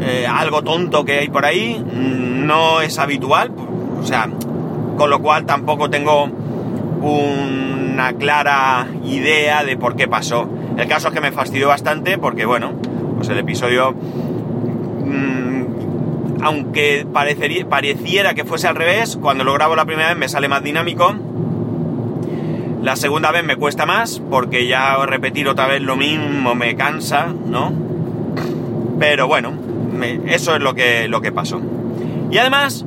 eh, 0.00 0.26
algo 0.28 0.62
tonto 0.62 1.04
que 1.04 1.20
hay 1.20 1.28
por 1.28 1.44
ahí, 1.44 1.82
no 1.94 2.80
es 2.80 2.98
habitual, 2.98 3.52
o 4.00 4.04
sea, 4.04 4.28
con 4.96 5.10
lo 5.10 5.20
cual 5.20 5.46
tampoco 5.46 5.90
tengo 5.90 6.28
una 7.00 8.12
clara 8.14 8.86
idea 9.04 9.64
de 9.64 9.76
por 9.76 9.96
qué 9.96 10.08
pasó. 10.08 10.48
El 10.76 10.86
caso 10.86 11.08
es 11.08 11.14
que 11.14 11.20
me 11.20 11.32
fastidió 11.32 11.68
bastante 11.68 12.18
porque, 12.18 12.44
bueno, 12.46 12.72
Pues 13.16 13.28
el 13.30 13.38
episodio, 13.38 13.94
mm, 15.04 16.40
aunque 16.40 17.04
pareciera 17.10 18.32
que 18.34 18.44
fuese 18.44 18.68
al 18.68 18.76
revés, 18.76 19.18
cuando 19.20 19.42
lo 19.42 19.52
grabo 19.54 19.74
la 19.74 19.86
primera 19.86 20.10
vez 20.10 20.16
me 20.16 20.28
sale 20.28 20.48
más 20.48 20.62
dinámico. 20.62 21.16
La 22.80 22.94
segunda 22.94 23.32
vez 23.32 23.42
me 23.42 23.56
cuesta 23.56 23.86
más 23.86 24.22
porque 24.30 24.68
ya 24.68 25.04
repetir 25.04 25.48
otra 25.48 25.66
vez 25.66 25.82
lo 25.82 25.96
mismo 25.96 26.54
me 26.54 26.76
cansa, 26.76 27.26
¿no? 27.26 27.72
Pero 29.00 29.26
bueno, 29.26 29.52
eso 30.26 30.54
es 30.54 30.60
lo 30.62 30.74
que, 30.74 31.08
lo 31.08 31.20
que 31.20 31.32
pasó. 31.32 31.60
Y 32.30 32.38
además, 32.38 32.84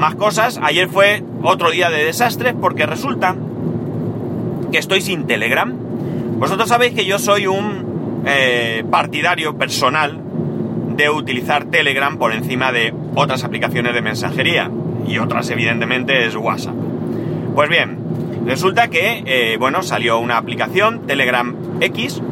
más 0.00 0.14
cosas, 0.14 0.58
ayer 0.62 0.88
fue 0.88 1.22
otro 1.42 1.70
día 1.70 1.90
de 1.90 2.04
desastres 2.04 2.54
porque 2.58 2.86
resulta 2.86 3.36
que 4.72 4.78
estoy 4.78 5.02
sin 5.02 5.26
Telegram. 5.26 5.72
Vosotros 6.38 6.70
sabéis 6.70 6.94
que 6.94 7.04
yo 7.04 7.18
soy 7.18 7.46
un 7.46 8.22
eh, 8.24 8.82
partidario 8.90 9.58
personal 9.58 10.18
de 10.96 11.10
utilizar 11.10 11.66
Telegram 11.66 12.16
por 12.16 12.32
encima 12.32 12.72
de 12.72 12.94
otras 13.14 13.44
aplicaciones 13.44 13.92
de 13.92 14.00
mensajería. 14.00 14.70
Y 15.06 15.18
otras, 15.18 15.50
evidentemente, 15.50 16.26
es 16.26 16.34
WhatsApp. 16.34 16.74
Pues 17.54 17.68
bien, 17.68 17.98
resulta 18.46 18.88
que, 18.88 19.22
eh, 19.26 19.56
bueno, 19.58 19.82
salió 19.82 20.18
una 20.18 20.38
aplicación, 20.38 21.06
Telegram 21.06 21.54
X, 21.80 22.22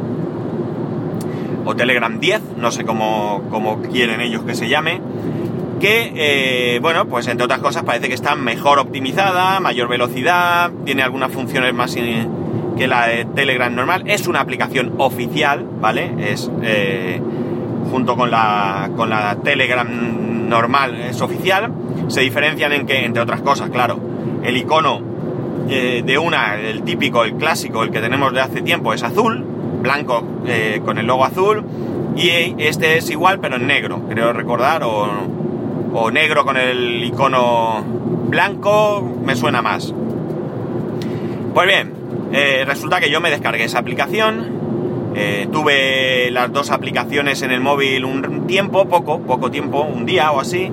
o 1.65 1.75
Telegram 1.75 2.19
10, 2.19 2.41
no 2.57 2.71
sé 2.71 2.83
cómo, 2.83 3.43
cómo 3.51 3.81
quieren 3.83 4.21
ellos 4.21 4.41
que 4.43 4.55
se 4.55 4.69
llame, 4.69 5.01
que, 5.79 6.11
eh, 6.15 6.79
bueno, 6.79 7.05
pues 7.05 7.27
entre 7.27 7.45
otras 7.45 7.59
cosas 7.59 7.83
parece 7.83 8.07
que 8.07 8.13
está 8.13 8.35
mejor 8.35 8.79
optimizada, 8.79 9.59
mayor 9.59 9.87
velocidad, 9.87 10.71
tiene 10.85 11.01
algunas 11.01 11.31
funciones 11.31 11.73
más 11.73 11.95
que 11.95 12.87
la 12.87 13.07
de 13.07 13.25
Telegram 13.25 13.73
normal. 13.73 14.03
Es 14.05 14.27
una 14.27 14.41
aplicación 14.41 14.93
oficial, 14.97 15.65
¿vale? 15.79 16.13
Es 16.19 16.51
eh, 16.61 17.19
junto 17.89 18.15
con 18.15 18.29
la, 18.29 18.91
con 18.95 19.09
la 19.09 19.37
Telegram 19.43 19.87
normal, 20.49 20.95
es 20.95 21.21
oficial. 21.21 21.73
Se 22.07 22.21
diferencian 22.21 22.73
en 22.73 22.85
que, 22.85 23.05
entre 23.05 23.21
otras 23.21 23.41
cosas, 23.41 23.69
claro, 23.69 23.99
el 24.43 24.55
icono 24.57 25.01
eh, 25.69 26.03
de 26.05 26.17
una, 26.17 26.55
el 26.59 26.83
típico, 26.83 27.23
el 27.23 27.35
clásico, 27.35 27.83
el 27.83 27.91
que 27.91 28.01
tenemos 28.01 28.33
de 28.33 28.41
hace 28.41 28.61
tiempo, 28.61 28.93
es 28.93 29.03
azul, 29.03 29.45
blanco 29.81 30.23
con 30.85 30.97
el 30.97 31.07
logo 31.07 31.25
azul. 31.25 31.63
Y 32.15 32.29
este 32.57 32.97
es 32.97 33.09
igual, 33.11 33.39
pero 33.39 33.55
en 33.55 33.67
negro, 33.67 34.01
creo 34.09 34.33
recordar, 34.33 34.83
o 34.83 35.38
o 35.93 36.11
negro 36.11 36.45
con 36.45 36.57
el 36.57 37.03
icono 37.03 37.83
blanco, 38.27 39.01
me 39.23 39.35
suena 39.35 39.61
más. 39.61 39.93
Pues 41.53 41.67
bien, 41.67 41.93
eh, 42.31 42.63
resulta 42.65 42.99
que 42.99 43.09
yo 43.09 43.21
me 43.21 43.29
descargué 43.29 43.63
esa 43.63 43.79
aplicación. 43.79 44.59
Eh, 45.15 45.47
tuve 45.51 46.29
las 46.31 46.51
dos 46.53 46.69
aplicaciones 46.69 47.41
en 47.41 47.51
el 47.51 47.61
móvil 47.61 48.05
un 48.05 48.45
tiempo, 48.45 48.87
poco, 48.87 49.19
poco 49.21 49.49
tiempo, 49.49 49.81
un 49.81 50.05
día 50.05 50.31
o 50.31 50.39
así. 50.39 50.71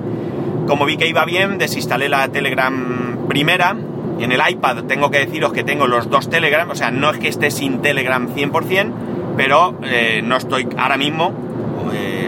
Como 0.67 0.85
vi 0.85 0.97
que 0.97 1.07
iba 1.07 1.25
bien, 1.25 1.57
desinstalé 1.57 2.09
la 2.09 2.27
Telegram 2.27 3.27
primera. 3.27 3.75
En 4.19 4.31
el 4.31 4.41
iPad 4.47 4.83
tengo 4.83 5.11
que 5.11 5.19
deciros 5.19 5.53
que 5.53 5.63
tengo 5.63 5.87
los 5.87 6.09
dos 6.09 6.29
Telegram, 6.29 6.69
o 6.69 6.75
sea, 6.75 6.91
no 6.91 7.11
es 7.11 7.19
que 7.19 7.27
esté 7.27 7.51
sin 7.51 7.81
Telegram 7.81 8.27
100%, 8.27 8.91
pero 9.35 9.77
eh, 9.83 10.21
no 10.23 10.37
estoy 10.37 10.67
ahora 10.77 10.97
mismo, 10.97 11.33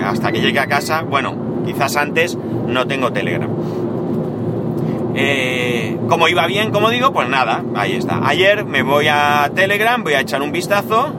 hasta 0.03 0.31
que 0.31 0.39
llegue 0.39 0.59
a 0.59 0.67
casa, 0.67 1.01
bueno, 1.01 1.48
quizás 1.71 1.95
antes, 1.97 2.35
no 2.67 2.87
tengo 2.87 3.11
Telegram. 3.13 3.49
Eh, 5.15 5.97
como 6.07 6.27
iba 6.27 6.47
bien, 6.47 6.71
como 6.71 6.89
digo, 6.89 7.13
pues 7.13 7.29
nada, 7.29 7.63
ahí 7.75 7.93
está. 7.93 8.27
Ayer 8.27 8.65
me 8.65 8.81
voy 8.81 9.07
a 9.07 9.51
Telegram, 9.53 10.03
voy 10.03 10.13
a 10.13 10.21
echar 10.21 10.41
un 10.41 10.51
vistazo 10.51 11.13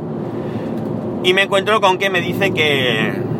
y 1.22 1.34
me 1.34 1.42
encuentro 1.42 1.80
con 1.80 1.98
que 1.98 2.10
me 2.10 2.20
dice 2.20 2.52
que 2.52 3.30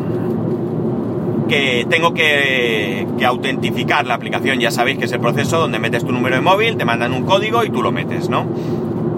que 1.49 1.85
tengo 1.89 2.13
que, 2.13 3.05
que, 3.17 3.25
autentificar 3.25 4.07
la 4.07 4.13
aplicación. 4.13 4.61
Ya 4.61 4.71
sabéis 4.71 4.97
que 4.97 5.05
es 5.05 5.11
el 5.11 5.19
proceso 5.19 5.59
donde 5.59 5.79
metes 5.79 6.05
tu 6.05 6.13
número 6.13 6.35
de 6.37 6.41
móvil, 6.41 6.77
te 6.77 6.85
mandan 6.85 7.11
un 7.11 7.25
código 7.25 7.65
y 7.65 7.69
tú 7.69 7.81
lo 7.81 7.91
metes, 7.91 8.29
¿no? 8.29 8.45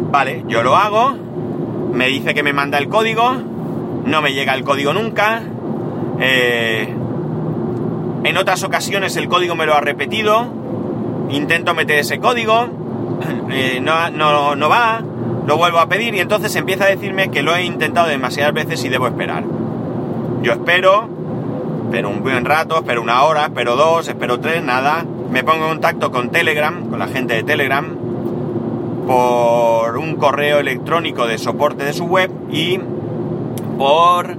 Vale, 0.10 0.44
yo 0.48 0.64
lo 0.64 0.76
hago, 0.76 1.16
me 1.94 2.08
dice 2.08 2.34
que 2.34 2.42
me 2.42 2.52
manda 2.52 2.80
el 2.80 2.90
código, 2.90 3.36
no 4.06 4.22
me 4.24 4.34
llega 4.34 4.56
el 4.56 4.64
código 4.64 4.94
nunca, 4.94 5.44
eh, 6.20 6.96
en 8.24 8.38
otras 8.38 8.64
ocasiones 8.64 9.16
el 9.18 9.28
código 9.28 9.56
me 9.56 9.66
lo 9.66 9.74
ha 9.74 9.82
repetido, 9.82 10.48
intento 11.30 11.74
meter 11.74 12.00
ese 12.00 12.20
código, 12.20 12.68
eh, 13.52 13.80
no, 13.82 14.10
no, 14.12 14.56
no 14.56 14.70
va, 14.70 15.02
lo 15.46 15.58
vuelvo 15.58 15.80
a 15.80 15.88
pedir 15.88 16.16
y 16.16 16.20
entonces 16.20 16.56
empieza 16.56 16.86
a 16.86 16.88
decirme 16.88 17.30
que 17.30 17.44
lo 17.44 17.56
he 17.56 17.64
intentado 17.64 18.08
demasiadas 18.08 18.54
veces 18.54 18.84
y 18.86 18.90
debo 18.90 19.08
esperar. 19.08 19.44
Yo 20.42 20.54
espero, 20.54 21.08
espero 21.86 22.10
un 22.10 22.22
buen 22.22 22.46
rato, 22.46 22.78
espero 22.78 23.02
una 23.02 23.24
hora, 23.24 23.46
espero 23.46 23.76
dos, 23.76 24.08
espero 24.08 24.40
tres, 24.40 24.64
nada. 24.64 25.06
Me 25.30 25.44
pongo 25.44 25.66
en 25.66 25.72
contacto 25.72 26.12
con 26.12 26.30
Telegram, 26.30 26.90
con 26.90 27.00
la 27.00 27.08
gente 27.08 27.34
de 27.34 27.44
Telegram, 27.44 27.86
por 29.08 29.98
un 29.98 30.16
correo 30.16 30.60
electrónico 30.60 31.28
de 31.28 31.38
soporte 31.38 31.84
de 31.84 31.94
su 31.94 32.06
web 32.06 32.32
y 32.52 32.80
por 33.78 34.38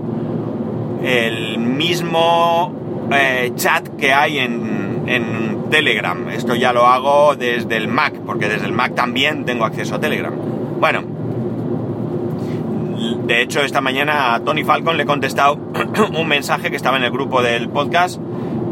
el 1.03 1.59
mismo 1.59 2.73
eh, 3.11 3.53
chat 3.57 3.89
que 3.97 4.13
hay 4.13 4.39
en, 4.39 5.05
en, 5.07 5.55
Telegram. 5.71 6.29
Esto 6.29 6.55
ya 6.55 6.73
lo 6.73 6.87
hago 6.87 7.35
desde 7.35 7.77
el 7.77 7.89
Mac, 7.89 8.15
porque 8.25 8.49
desde 8.49 8.67
el 8.67 8.73
Mac 8.73 8.95
también 8.95 9.45
tengo 9.45 9.65
acceso 9.65 9.97
a 9.97 10.01
Telegram. 10.01 10.33
Bueno, 10.79 11.03
de 13.27 13.43
hecho 13.43 13.61
esta 13.61 13.81
mañana 13.81 14.35
a 14.35 14.41
Tony 14.41 14.63
Falcon 14.63 14.97
le 14.97 15.03
he 15.03 15.07
contestado 15.07 15.55
un 16.17 16.29
mensaje 16.29 16.71
que 16.71 16.77
estaba 16.77 16.97
en 16.97 17.05
el 17.05 17.11
grupo 17.11 17.43
del 17.43 17.69
podcast, 17.71 18.21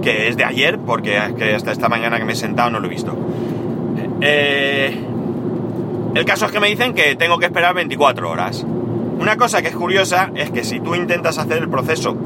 que 0.02 0.28
es 0.28 0.36
de 0.36 0.44
ayer, 0.44 0.78
porque 0.78 1.18
hasta 1.18 1.72
esta 1.72 1.88
mañana 1.88 2.18
que 2.18 2.24
me 2.24 2.32
he 2.32 2.36
sentado 2.36 2.70
no 2.70 2.78
lo 2.78 2.86
he 2.86 2.90
visto. 2.90 3.16
Eh, 4.20 4.96
el 6.14 6.24
caso 6.24 6.46
es 6.46 6.52
que 6.52 6.60
me 6.60 6.68
dicen 6.68 6.94
que 6.94 7.16
tengo 7.16 7.38
que 7.38 7.46
esperar 7.46 7.74
24 7.74 8.30
horas. 8.30 8.64
Una 9.18 9.36
cosa 9.36 9.62
que 9.62 9.68
es 9.68 9.74
curiosa 9.74 10.30
es 10.34 10.50
que 10.50 10.64
si 10.64 10.80
tú 10.80 10.94
intentas 10.94 11.38
hacer 11.38 11.58
el 11.58 11.68
proceso 11.68 12.16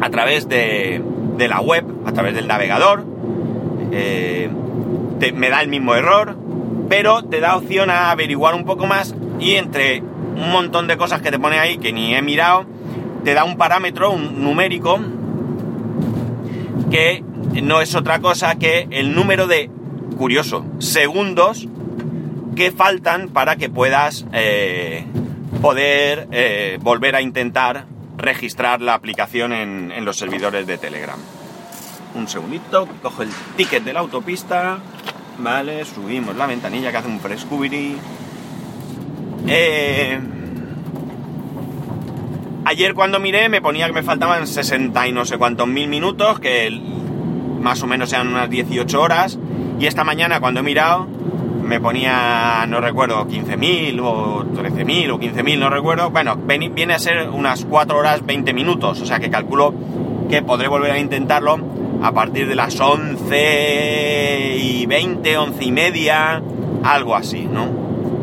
a 0.00 0.10
través 0.10 0.48
de, 0.48 1.02
de 1.40 1.48
la 1.48 1.60
web, 1.60 1.84
a 2.06 2.12
través 2.12 2.34
del 2.34 2.46
navegador, 2.46 3.04
eh, 3.90 4.48
me 5.34 5.50
da 5.50 5.62
el 5.62 5.68
mismo 5.68 5.94
error, 5.94 6.36
pero 6.88 7.24
te 7.24 7.40
da 7.40 7.56
opción 7.56 7.90
a 7.90 8.10
averiguar 8.10 8.54
un 8.54 8.64
poco 8.64 8.86
más 8.86 9.14
y 9.40 9.54
entre 9.54 10.00
un 10.00 10.52
montón 10.52 10.86
de 10.86 10.96
cosas 10.96 11.22
que 11.22 11.30
te 11.30 11.38
pone 11.38 11.58
ahí 11.58 11.78
que 11.78 11.92
ni 11.92 12.14
he 12.14 12.22
mirado, 12.22 12.66
te 13.24 13.34
da 13.34 13.44
un 13.44 13.56
parámetro, 13.56 14.10
un 14.10 14.42
numérico, 14.42 15.00
que 16.90 17.24
no 17.62 17.80
es 17.80 17.94
otra 17.94 18.20
cosa 18.20 18.56
que 18.56 18.86
el 18.90 19.14
número 19.14 19.46
de, 19.46 19.70
curioso, 20.18 20.64
segundos 20.78 21.68
que 22.54 22.70
faltan 22.70 23.28
para 23.28 23.56
que 23.56 23.70
puedas 23.70 24.26
eh, 24.32 25.04
poder 25.62 26.28
eh, 26.32 26.78
volver 26.82 27.16
a 27.16 27.22
intentar 27.22 27.86
registrar 28.20 28.80
la 28.80 28.94
aplicación 28.94 29.52
en, 29.52 30.04
los 30.04 30.16
servidores 30.16 30.66
de 30.66 30.78
Telegram. 30.78 31.18
Un 32.14 32.28
segundito, 32.28 32.88
cojo 33.02 33.22
el 33.22 33.30
ticket 33.56 33.84
de 33.84 33.92
la 33.92 34.00
autopista, 34.00 34.78
vale, 35.38 35.84
subimos 35.84 36.36
la 36.36 36.46
ventanilla 36.46 36.90
que 36.90 36.96
hace 36.96 37.08
un 37.08 37.20
frescubiri. 37.20 37.96
Eh, 39.46 40.20
ayer 42.64 42.94
cuando 42.94 43.20
miré 43.20 43.48
me 43.48 43.62
ponía 43.62 43.86
que 43.86 43.92
me 43.92 44.02
faltaban 44.02 44.46
60 44.46 45.08
y 45.08 45.12
no 45.12 45.24
sé 45.24 45.38
cuántos 45.38 45.68
mil 45.68 45.88
minutos, 45.88 46.40
que 46.40 46.70
más 47.60 47.82
o 47.82 47.86
menos 47.86 48.10
sean 48.10 48.28
unas 48.28 48.50
18 48.50 49.00
horas, 49.00 49.38
y 49.78 49.86
esta 49.86 50.04
mañana 50.04 50.40
cuando 50.40 50.60
he 50.60 50.62
mirado 50.62 51.06
me 51.70 51.80
ponía, 51.80 52.66
no 52.66 52.80
recuerdo, 52.80 53.28
15.000 53.28 54.00
o 54.02 54.44
13.000 54.44 55.12
o 55.12 55.20
15.000, 55.20 55.56
no 55.56 55.70
recuerdo. 55.70 56.10
Bueno, 56.10 56.34
viene 56.34 56.94
a 56.94 56.98
ser 56.98 57.28
unas 57.30 57.64
4 57.64 57.96
horas 57.96 58.26
20 58.26 58.52
minutos, 58.52 59.00
o 59.00 59.06
sea 59.06 59.20
que 59.20 59.30
calculo 59.30 59.72
que 60.28 60.42
podré 60.42 60.66
volver 60.66 60.90
a 60.90 60.98
intentarlo 60.98 61.60
a 62.02 62.10
partir 62.10 62.48
de 62.48 62.56
las 62.56 62.80
11 62.80 64.56
y 64.56 64.84
20, 64.86 65.38
11 65.38 65.64
y 65.64 65.70
media, 65.70 66.42
algo 66.82 67.14
así, 67.14 67.42
¿no? 67.42 67.68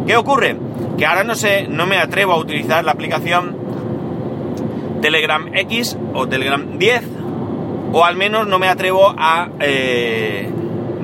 ¿Qué 0.05 0.17
ocurre? 0.17 0.57
Que 0.97 1.05
ahora 1.05 1.23
no 1.23 1.35
sé, 1.35 1.69
no 1.69 1.85
me 1.85 1.99
atrevo 1.99 2.33
a 2.33 2.39
utilizar 2.39 2.83
la 2.83 2.91
aplicación 2.91 3.55
Telegram 5.01 5.47
X 5.53 5.97
o 6.13 6.27
Telegram 6.27 6.77
10, 6.77 7.01
o 7.93 8.03
al 8.03 8.17
menos 8.17 8.45
no 8.45 8.59
me 8.59 8.67
atrevo 8.67 9.15
a 9.17 9.47
eh, 9.61 10.49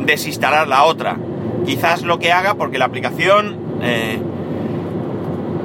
desinstalar 0.06 0.68
la 0.68 0.84
otra 0.84 1.16
quizás 1.66 2.04
lo 2.04 2.20
que 2.20 2.32
haga 2.32 2.56
porque 2.56 2.78
la 2.78 2.86
aplicación 2.86 3.58
eh, 3.82 4.20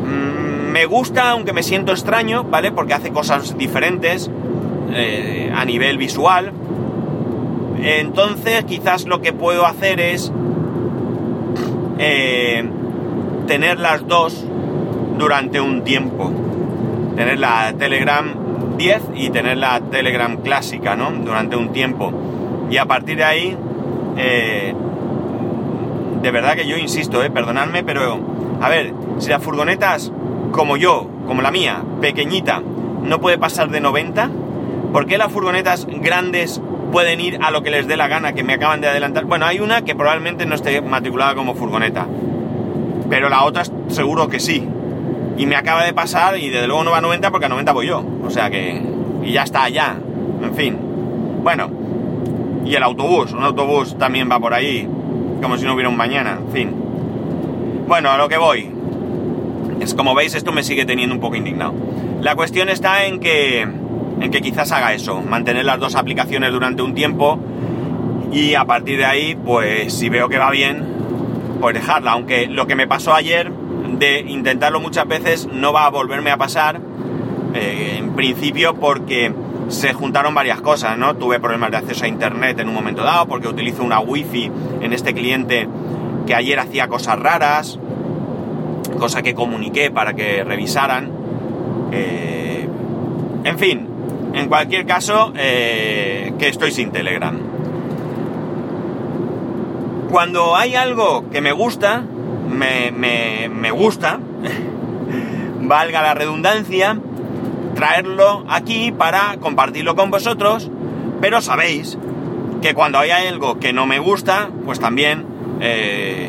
mm, 0.05 0.71
me 0.71 0.87
gusta 0.87 1.31
aunque 1.31 1.53
me 1.53 1.63
siento 1.63 1.93
extraño, 1.93 2.45
¿vale? 2.45 2.73
Porque 2.73 2.95
hace 2.95 3.11
cosas 3.11 3.57
diferentes 3.57 4.31
eh, 4.93 5.53
a 5.55 5.65
nivel 5.65 5.99
visual. 5.99 6.53
Entonces 7.81 8.65
quizás 8.65 9.07
lo 9.07 9.21
que 9.23 9.33
puedo 9.33 9.67
hacer 9.67 10.01
es 10.01 10.33
eh, 11.99 12.69
tener 13.47 13.79
las 13.79 14.07
dos 14.07 14.45
durante 15.19 15.61
un 15.61 15.85
tiempo. 15.85 16.33
Tener 17.17 17.39
la 17.39 17.73
Telegram 17.77 18.77
10 18.77 19.03
y 19.17 19.31
tener 19.31 19.59
la 19.59 19.81
Telegram 19.81 20.37
clásica, 20.37 20.95
¿no? 20.95 21.11
Durante 21.11 21.57
un 21.57 21.73
tiempo. 21.73 22.13
Y 22.71 22.77
a 22.77 22.87
partir 22.87 23.17
de 23.17 23.25
ahí, 23.25 23.57
de 26.29 26.33
verdad 26.33 26.57
que 26.57 26.67
yo 26.67 26.77
insisto, 26.77 27.25
eh, 27.25 27.31
perdonadme, 27.31 27.83
pero 27.83 28.21
a 28.61 28.69
ver, 28.69 28.93
si 29.17 29.31
las 29.31 29.43
furgonetas 29.43 30.13
como 30.53 30.77
yo, 30.77 31.09
como 31.27 31.41
la 31.41 31.51
mía, 31.51 31.83
pequeñita, 32.03 32.61
no 33.03 33.19
puede 33.19 33.39
pasar 33.39 33.71
de 33.71 33.81
90, 33.81 34.29
¿por 34.93 35.07
qué 35.07 35.17
las 35.17 35.33
furgonetas 35.33 35.87
grandes 35.87 36.61
pueden 36.93 37.23
ir 37.23 37.39
a 37.41 37.51
lo 37.51 37.63
que 37.63 37.71
les 37.71 37.89
dé 37.89 37.97
la 37.97 38.09
gana, 38.09 38.35
que 38.35 38.45
me 38.45 38.53
acaban 38.53 38.83
de 38.83 38.89
adelantar? 38.89 39.25
Bueno, 39.25 39.47
hay 39.47 39.61
una 39.61 39.87
que 39.87 39.95
probablemente 39.95 40.45
no 40.45 40.55
esté 40.55 40.83
matriculada 40.83 41.35
como 41.35 41.55
furgoneta, 41.55 42.07
pero 43.09 43.31
la 43.31 43.45
otra 43.45 43.63
seguro 43.89 44.29
que 44.29 44.39
sí. 44.39 44.69
Y 45.39 45.47
me 45.47 45.57
acaba 45.57 45.83
de 45.83 45.95
pasar 45.95 46.37
y 46.37 46.51
desde 46.51 46.67
luego 46.67 46.85
no 46.85 46.91
va 46.91 46.99
a 46.99 47.01
90 47.01 47.31
porque 47.31 47.47
a 47.47 47.49
90 47.49 47.73
voy 47.73 47.87
yo. 47.87 48.05
O 48.23 48.29
sea 48.29 48.51
que... 48.51 48.83
Y 49.23 49.33
ya 49.33 49.45
está 49.45 49.63
allá. 49.63 49.97
En 50.43 50.55
fin. 50.55 50.77
Bueno. 51.43 51.71
Y 52.67 52.75
el 52.75 52.83
autobús. 52.83 53.33
Un 53.33 53.45
autobús 53.45 53.97
también 53.97 54.29
va 54.29 54.41
por 54.41 54.53
ahí. 54.53 54.87
Como 55.43 55.57
si 55.57 55.65
no 55.65 55.75
hubiera 55.75 55.89
un 55.89 55.97
mañana. 55.97 56.39
En 56.47 56.53
fin. 56.53 56.75
Bueno, 57.87 58.11
a 58.11 58.19
lo 58.19 58.29
que 58.29 58.37
voy. 58.37 58.71
Es 59.81 59.95
como 59.95 60.15
veis, 60.15 60.35
esto 60.35 60.53
me 60.53 60.63
sigue 60.63 60.85
teniendo 60.85 61.15
un 61.15 61.21
poco 61.21 61.37
indignado. 61.37 61.75
La 62.21 62.35
cuestión 62.35 62.69
está 62.69 63.05
en 63.07 63.21
que, 63.21 63.63
en 63.63 64.31
que 64.31 64.41
quizás 64.41 64.73
haga 64.73 64.93
eso, 64.93 65.23
mantener 65.23 65.65
las 65.65 65.79
dos 65.79 65.95
aplicaciones 65.95 66.53
durante 66.53 66.83
un 66.83 66.95
tiempo 66.95 67.39
y 68.33 68.55
a 68.55 68.65
partir 68.65 68.99
de 68.99 69.05
ahí, 69.05 69.37
pues 69.37 69.95
si 69.95 70.09
veo 70.09 70.29
que 70.29 70.39
va 70.39 70.51
bien, 70.51 70.85
pues 71.61 71.75
dejarla. 71.75 72.13
Aunque 72.13 72.47
lo 72.47 72.67
que 72.67 72.75
me 72.75 72.87
pasó 72.87 73.15
ayer, 73.15 73.51
de 73.99 74.21
intentarlo 74.21 74.81
muchas 74.81 75.07
veces, 75.07 75.49
no 75.51 75.73
va 75.73 75.87
a 75.87 75.91
volverme 75.91 76.31
a 76.31 76.37
pasar, 76.37 76.81
eh, 77.55 77.97
en 77.99 78.15
principio 78.15 78.75
porque 78.75 79.33
se 79.69 79.93
juntaron 79.93 80.35
varias 80.35 80.61
cosas, 80.61 80.97
¿no? 80.99 81.15
Tuve 81.17 81.41
problemas 81.41 81.71
de 81.71 81.77
acceso 81.77 82.05
a 82.05 82.09
internet 82.09 82.59
en 82.59 82.69
un 82.69 82.75
momento 82.75 83.03
dado, 83.03 83.27
porque 83.27 83.49
utilizo 83.49 83.85
una 83.85 84.01
wifi 84.01 84.51
en 84.81 84.93
este 84.93 85.15
cliente 85.15 85.69
que 86.27 86.35
ayer 86.35 86.59
hacía 86.59 86.89
cosas 86.89 87.19
raras, 87.19 87.79
cosa 88.99 89.23
que 89.23 89.35
comuniqué 89.35 89.91
para 89.91 90.15
que 90.15 90.43
revisaran. 90.45 91.11
Eh, 91.93 92.69
en 93.45 93.59
fin, 93.59 93.87
en 94.35 94.49
cualquier 94.49 94.87
caso, 94.87 95.33
eh, 95.37 96.33
que 96.39 96.49
estoy 96.49 96.71
sin 96.71 96.91
Telegram. 96.91 97.39
Cuando 100.11 100.57
hay 100.57 100.75
algo 100.75 101.29
que 101.31 101.43
me 101.43 101.53
gusta, 101.53 102.03
me, 102.51 102.91
me 102.91 103.71
gusta, 103.71 104.19
valga 105.61 106.03
la 106.03 106.15
redundancia, 106.15 106.99
traerlo 107.79 108.45
aquí 108.49 108.91
para 108.91 109.37
compartirlo 109.39 109.95
con 109.95 110.11
vosotros, 110.11 110.69
pero 111.21 111.41
sabéis 111.41 111.97
que 112.61 112.75
cuando 112.75 112.99
hay 112.99 113.13
algo 113.13 113.61
que 113.61 113.73
no 113.73 113.87
me 113.87 114.01
gusta, 114.01 114.51
pues 114.65 114.81
también 114.81 115.25
eh, 115.61 116.29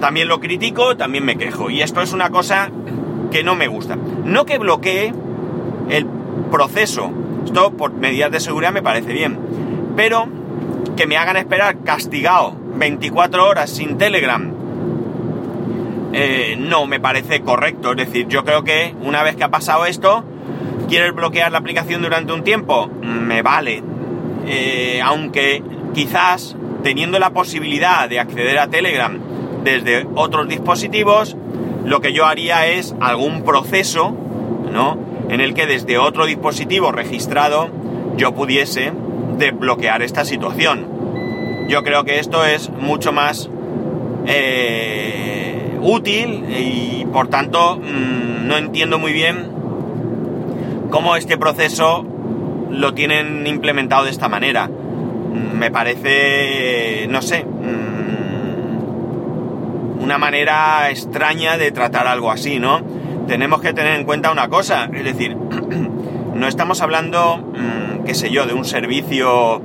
también 0.00 0.28
lo 0.28 0.38
critico, 0.38 0.96
también 0.96 1.24
me 1.24 1.36
quejo. 1.36 1.68
Y 1.68 1.82
esto 1.82 2.00
es 2.00 2.12
una 2.12 2.30
cosa 2.30 2.70
que 3.32 3.42
no 3.42 3.56
me 3.56 3.66
gusta. 3.66 3.96
No 4.24 4.46
que 4.46 4.58
bloquee 4.58 5.12
el 5.88 6.06
proceso. 6.52 7.10
Esto 7.44 7.72
por 7.72 7.92
medidas 7.92 8.30
de 8.30 8.38
seguridad 8.38 8.72
me 8.72 8.80
parece 8.80 9.12
bien. 9.12 9.36
Pero 9.96 10.28
que 10.96 11.08
me 11.08 11.16
hagan 11.16 11.38
esperar 11.38 11.78
castigado 11.82 12.54
24 12.76 13.48
horas 13.48 13.68
sin 13.68 13.98
Telegram. 13.98 14.52
Eh, 16.12 16.54
no 16.56 16.86
me 16.86 17.00
parece 17.00 17.40
correcto. 17.40 17.90
Es 17.90 17.96
decir, 17.96 18.28
yo 18.28 18.44
creo 18.44 18.62
que 18.62 18.94
una 19.02 19.24
vez 19.24 19.34
que 19.34 19.42
ha 19.42 19.50
pasado 19.50 19.86
esto, 19.86 20.24
quieres 20.88 21.14
bloquear 21.14 21.52
la 21.52 21.58
aplicación 21.58 22.02
durante 22.02 22.32
un 22.32 22.42
tiempo, 22.42 22.88
me 23.02 23.42
vale. 23.42 23.82
Eh, 24.46 25.00
aunque 25.04 25.62
quizás 25.94 26.56
teniendo 26.82 27.18
la 27.18 27.30
posibilidad 27.30 28.08
de 28.08 28.18
acceder 28.18 28.58
a 28.58 28.68
Telegram 28.68 29.18
desde 29.62 30.06
otros 30.14 30.48
dispositivos, 30.48 31.36
lo 31.84 32.00
que 32.00 32.12
yo 32.12 32.26
haría 32.26 32.66
es 32.66 32.94
algún 33.00 33.42
proceso, 33.42 34.16
¿no? 34.72 34.98
En 35.28 35.40
el 35.40 35.54
que 35.54 35.66
desde 35.66 35.98
otro 35.98 36.26
dispositivo 36.26 36.92
registrado 36.92 37.68
yo 38.16 38.34
pudiese 38.34 38.92
desbloquear 39.36 40.02
esta 40.02 40.24
situación. 40.24 41.66
Yo 41.68 41.82
creo 41.82 42.04
que 42.04 42.18
esto 42.18 42.44
es 42.44 42.70
mucho 42.70 43.12
más 43.12 43.50
eh, 44.26 45.78
útil 45.82 46.44
y 46.48 47.04
por 47.12 47.28
tanto 47.28 47.76
mm, 47.76 48.46
no 48.46 48.56
entiendo 48.56 48.98
muy 48.98 49.12
bien 49.12 49.57
cómo 50.90 51.16
este 51.16 51.38
proceso 51.38 52.04
lo 52.70 52.94
tienen 52.94 53.46
implementado 53.46 54.04
de 54.04 54.10
esta 54.10 54.28
manera 54.28 54.68
me 55.58 55.70
parece, 55.70 57.06
no 57.08 57.20
sé, 57.22 57.44
mm, 57.44 57.88
una 60.02 60.18
manera 60.18 60.90
extraña 60.90 61.56
de 61.58 61.70
tratar 61.72 62.06
algo 62.06 62.30
así, 62.30 62.58
¿no? 62.58 62.80
Tenemos 63.26 63.60
que 63.60 63.72
tener 63.72 63.98
en 63.98 64.04
cuenta 64.04 64.30
una 64.30 64.48
cosa, 64.48 64.88
es 64.92 65.04
decir, 65.04 65.36
no 66.34 66.46
estamos 66.46 66.80
hablando, 66.80 67.38
mm, 67.38 68.04
qué 68.04 68.14
sé 68.14 68.30
yo, 68.30 68.46
de 68.46 68.54
un 68.54 68.64
servicio 68.64 69.60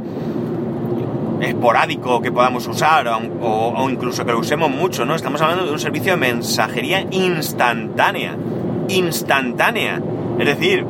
esporádico 1.41 2.21
que 2.21 2.31
podamos 2.31 2.67
usar 2.67 3.07
o, 3.07 3.19
o, 3.41 3.89
incluso 3.89 4.25
que 4.25 4.31
lo 4.31 4.39
usemos 4.39 4.69
mucho, 4.71 5.05
¿no? 5.05 5.15
Estamos 5.15 5.41
hablando 5.41 5.65
de 5.65 5.71
un 5.71 5.79
servicio 5.79 6.13
de 6.13 6.17
mensajería 6.17 7.05
instantánea, 7.11 8.35
instantánea. 8.87 10.01
Es 10.39 10.45
decir, 10.45 10.82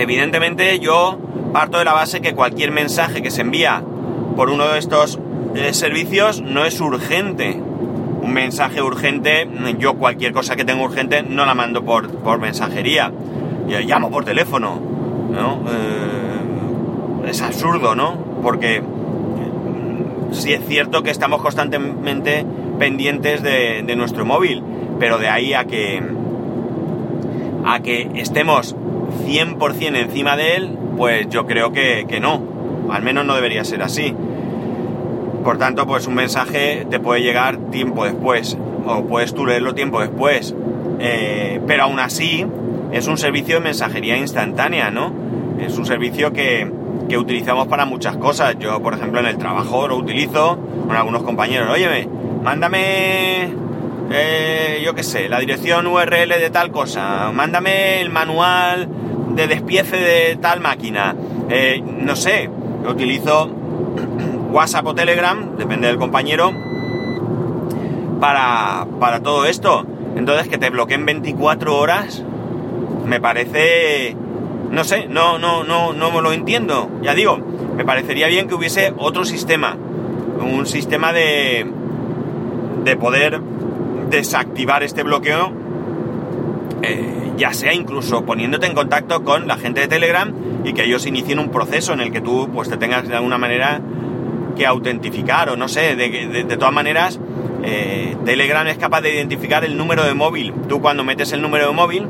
evidentemente 0.00 0.78
yo 0.78 1.18
parto 1.52 1.78
de 1.78 1.84
la 1.84 1.92
base 1.92 2.20
que 2.20 2.34
cualquier 2.34 2.70
mensaje 2.70 3.22
que 3.22 3.30
se 3.30 3.42
envía 3.42 3.82
por 4.36 4.50
uno 4.50 4.68
de 4.68 4.78
estos 4.78 5.18
eh, 5.54 5.74
servicios 5.74 6.40
no 6.40 6.64
es 6.64 6.80
urgente. 6.80 7.60
Un 8.22 8.32
mensaje 8.32 8.82
urgente, 8.82 9.48
yo 9.78 9.94
cualquier 9.94 10.32
cosa 10.32 10.54
que 10.54 10.64
tenga 10.64 10.82
urgente 10.82 11.22
no 11.22 11.46
la 11.46 11.54
mando 11.54 11.84
por, 11.84 12.10
por 12.18 12.38
mensajería. 12.38 13.12
Yo 13.68 13.80
llamo 13.80 14.10
por 14.10 14.24
teléfono. 14.24 14.80
¿no? 15.30 15.64
Eh, 15.70 17.28
es 17.28 17.42
absurdo, 17.42 17.94
¿no? 17.94 18.16
Porque 18.42 18.80
mm, 18.80 20.32
sí 20.32 20.52
es 20.52 20.64
cierto 20.66 21.02
que 21.02 21.10
estamos 21.10 21.40
constantemente 21.40 22.44
pendientes 22.78 23.42
de, 23.42 23.82
de 23.86 23.96
nuestro 23.96 24.24
móvil, 24.24 24.62
pero 24.98 25.18
de 25.18 25.28
ahí 25.28 25.54
a 25.54 25.64
que 25.64 26.02
a 27.64 27.80
que 27.80 28.10
estemos 28.14 28.74
100% 29.10 29.96
encima 29.96 30.36
de 30.36 30.56
él, 30.56 30.78
pues 30.96 31.28
yo 31.28 31.46
creo 31.46 31.72
que, 31.72 32.18
no. 32.20 32.42
Al 32.90 33.02
menos 33.02 33.24
no 33.24 33.34
debería 33.34 33.64
ser 33.64 33.82
así. 33.82 34.14
Por 35.44 35.58
tanto, 35.58 35.86
pues 35.86 36.06
un 36.06 36.14
mensaje 36.14 36.86
te 36.90 36.98
puede 36.98 37.22
llegar 37.22 37.58
tiempo 37.70 38.04
después, 38.04 38.58
o 38.86 39.04
puedes 39.04 39.32
tú 39.32 39.46
leerlo 39.46 39.74
tiempo 39.74 40.00
después. 40.00 40.54
Eh, 40.98 41.60
pero 41.66 41.84
aún 41.84 41.98
así, 41.98 42.44
es 42.92 43.06
un 43.06 43.16
servicio 43.16 43.56
de 43.56 43.60
mensajería 43.60 44.16
instantánea, 44.16 44.90
¿no? 44.90 45.12
Es 45.58 45.78
un 45.78 45.86
servicio 45.86 46.32
que, 46.32 46.70
que 47.08 47.18
utilizamos 47.18 47.68
para 47.68 47.84
muchas 47.84 48.16
cosas. 48.16 48.56
Yo, 48.58 48.82
por 48.82 48.94
ejemplo, 48.94 49.20
en 49.20 49.26
el 49.26 49.38
trabajo 49.38 49.88
lo 49.88 49.96
utilizo 49.96 50.58
con 50.86 50.96
algunos 50.96 51.22
compañeros. 51.22 51.70
Óyeme, 51.70 52.08
mándame, 52.42 53.50
eh, 54.12 54.82
yo 54.84 54.94
qué 54.94 55.04
sé, 55.04 55.28
la 55.28 55.38
dirección 55.38 55.86
URL 55.86 56.28
de 56.28 56.50
tal 56.50 56.70
cosa. 56.72 57.30
Mándame 57.32 58.00
el 58.00 58.10
manual 58.10 58.88
de 59.34 59.46
despiece 59.46 59.96
de 59.96 60.36
tal 60.36 60.60
máquina. 60.60 61.14
Eh, 61.48 61.80
no 61.84 62.16
sé, 62.16 62.50
utilizo 62.88 63.46
WhatsApp 64.50 64.86
o 64.86 64.94
Telegram, 64.94 65.56
depende 65.56 65.86
del 65.86 65.96
compañero, 65.96 66.52
para, 68.20 68.86
para 68.98 69.20
todo 69.20 69.46
esto. 69.46 69.86
Entonces 70.16 70.48
que 70.48 70.58
te 70.58 70.70
bloqueen 70.70 71.06
24 71.06 71.76
horas, 71.76 72.24
me 73.06 73.20
parece, 73.20 74.16
no 74.70 74.82
sé, 74.82 75.06
no, 75.06 75.38
no, 75.38 75.62
no, 75.62 75.92
no 75.92 76.20
lo 76.20 76.32
entiendo. 76.32 76.90
Ya 77.02 77.14
digo, 77.14 77.38
me 77.76 77.84
parecería 77.84 78.26
bien 78.26 78.48
que 78.48 78.54
hubiese 78.54 78.92
otro 78.98 79.24
sistema, 79.24 79.76
un 80.40 80.66
sistema 80.66 81.12
de, 81.12 81.64
de 82.82 82.96
poder 82.96 83.40
desactivar 84.10 84.82
este 84.82 85.02
bloqueo 85.02 85.52
eh, 86.82 87.32
ya 87.36 87.52
sea 87.52 87.72
incluso 87.72 88.24
poniéndote 88.24 88.66
en 88.66 88.74
contacto 88.74 89.24
con 89.24 89.46
la 89.46 89.56
gente 89.56 89.80
de 89.80 89.88
Telegram 89.88 90.32
y 90.64 90.72
que 90.72 90.84
ellos 90.84 91.06
inicien 91.06 91.38
un 91.38 91.50
proceso 91.50 91.92
en 91.92 92.00
el 92.00 92.12
que 92.12 92.20
tú 92.20 92.50
pues 92.52 92.68
te 92.68 92.76
tengas 92.76 93.08
de 93.08 93.16
alguna 93.16 93.38
manera 93.38 93.80
que 94.56 94.66
autentificar 94.66 95.48
o 95.48 95.56
no 95.56 95.68
sé, 95.68 95.96
de, 95.96 96.44
de, 96.44 96.56
todas 96.56 96.74
maneras 96.74 97.18
eh, 97.62 98.16
Telegram 98.24 98.66
es 98.66 98.78
capaz 98.78 99.00
de 99.00 99.14
identificar 99.14 99.64
el 99.64 99.76
número 99.76 100.04
de 100.04 100.14
móvil. 100.14 100.52
Tú 100.68 100.80
cuando 100.80 101.04
metes 101.04 101.32
el 101.32 101.40
número 101.40 101.68
de 101.68 101.72
móvil 101.72 102.06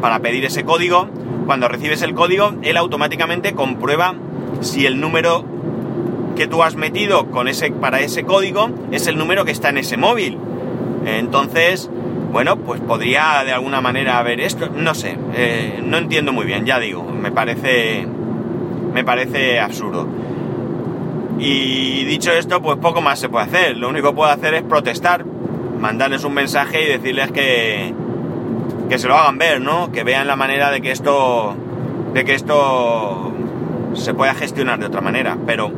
para 0.00 0.18
pedir 0.20 0.44
ese 0.44 0.64
código, 0.64 1.08
cuando 1.46 1.68
recibes 1.68 2.02
el 2.02 2.14
código, 2.14 2.54
él 2.62 2.76
automáticamente 2.76 3.52
comprueba 3.52 4.14
si 4.60 4.86
el 4.86 5.00
número 5.00 5.44
que 6.36 6.46
tú 6.46 6.62
has 6.62 6.76
metido 6.76 7.30
con 7.30 7.48
ese, 7.48 7.70
para 7.70 8.00
ese 8.00 8.24
código 8.24 8.70
es 8.90 9.06
el 9.06 9.16
número 9.16 9.44
que 9.44 9.52
está 9.52 9.68
en 9.70 9.78
ese 9.78 9.96
móvil. 9.96 10.38
Entonces, 11.06 11.88
bueno, 12.32 12.56
pues 12.56 12.80
podría 12.80 13.44
de 13.44 13.52
alguna 13.52 13.80
manera 13.80 14.18
haber 14.18 14.40
esto, 14.40 14.68
no 14.68 14.92
sé, 14.94 15.16
eh, 15.34 15.80
no 15.82 15.98
entiendo 15.98 16.32
muy 16.32 16.44
bien, 16.44 16.66
ya 16.66 16.80
digo, 16.80 17.04
me 17.04 17.30
parece, 17.30 18.06
me 18.92 19.04
parece 19.04 19.60
absurdo. 19.60 20.08
Y 21.38 22.04
dicho 22.04 22.32
esto, 22.32 22.60
pues 22.60 22.78
poco 22.78 23.00
más 23.00 23.20
se 23.20 23.28
puede 23.28 23.44
hacer, 23.44 23.76
lo 23.76 23.88
único 23.88 24.10
que 24.10 24.16
puedo 24.16 24.30
hacer 24.30 24.54
es 24.54 24.62
protestar, 24.62 25.24
mandarles 25.24 26.24
un 26.24 26.34
mensaje 26.34 26.82
y 26.82 26.86
decirles 26.86 27.30
que, 27.30 27.94
que 28.88 28.98
se 28.98 29.06
lo 29.06 29.16
hagan 29.16 29.38
ver, 29.38 29.60
¿no? 29.60 29.92
Que 29.92 30.02
vean 30.02 30.26
la 30.26 30.34
manera 30.34 30.72
de 30.72 30.80
que 30.80 30.90
esto, 30.90 31.54
de 32.12 32.24
que 32.24 32.34
esto 32.34 33.32
se 33.94 34.12
pueda 34.12 34.34
gestionar 34.34 34.80
de 34.80 34.86
otra 34.86 35.00
manera, 35.00 35.38
pero 35.46 35.70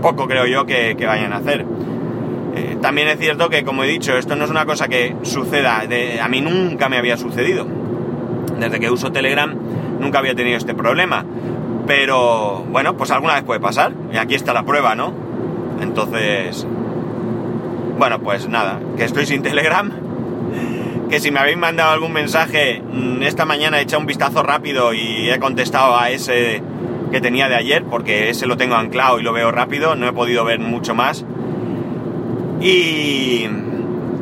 poco 0.00 0.26
creo 0.26 0.46
yo 0.46 0.64
que, 0.64 0.96
que 0.96 1.06
vayan 1.06 1.34
a 1.34 1.36
hacer. 1.36 1.66
También 2.82 3.08
es 3.08 3.18
cierto 3.18 3.48
que, 3.48 3.64
como 3.64 3.84
he 3.84 3.88
dicho, 3.88 4.16
esto 4.16 4.36
no 4.36 4.44
es 4.44 4.50
una 4.50 4.64
cosa 4.64 4.88
que 4.88 5.16
suceda, 5.22 5.82
a 6.22 6.28
mí 6.28 6.40
nunca 6.40 6.88
me 6.88 6.96
había 6.96 7.16
sucedido. 7.16 7.66
Desde 8.58 8.78
que 8.80 8.90
uso 8.90 9.10
Telegram 9.10 9.54
nunca 9.98 10.18
había 10.18 10.34
tenido 10.34 10.56
este 10.56 10.74
problema. 10.74 11.24
Pero 11.86 12.64
bueno, 12.68 12.96
pues 12.96 13.10
alguna 13.10 13.34
vez 13.34 13.44
puede 13.44 13.60
pasar. 13.60 13.92
Y 14.12 14.16
aquí 14.16 14.34
está 14.34 14.52
la 14.52 14.64
prueba, 14.64 14.94
¿no? 14.94 15.12
Entonces, 15.80 16.66
bueno, 17.98 18.20
pues 18.20 18.48
nada, 18.48 18.78
que 18.96 19.04
estoy 19.04 19.26
sin 19.26 19.42
Telegram. 19.42 19.90
Que 21.10 21.20
si 21.20 21.30
me 21.30 21.40
habéis 21.40 21.56
mandado 21.56 21.92
algún 21.92 22.12
mensaje, 22.12 22.82
mm, 22.82 23.22
esta 23.22 23.46
mañana 23.46 23.78
he 23.78 23.82
echado 23.82 24.00
un 24.00 24.06
vistazo 24.06 24.42
rápido 24.42 24.92
y 24.92 25.30
he 25.30 25.38
contestado 25.38 25.96
a 25.98 26.10
ese 26.10 26.62
que 27.10 27.22
tenía 27.22 27.48
de 27.48 27.54
ayer, 27.54 27.84
porque 27.84 28.28
ese 28.28 28.46
lo 28.46 28.58
tengo 28.58 28.74
anclado 28.74 29.18
y 29.18 29.22
lo 29.22 29.32
veo 29.32 29.50
rápido, 29.50 29.96
no 29.96 30.06
he 30.06 30.12
podido 30.12 30.44
ver 30.44 30.60
mucho 30.60 30.94
más. 30.94 31.24
Y, 32.60 33.46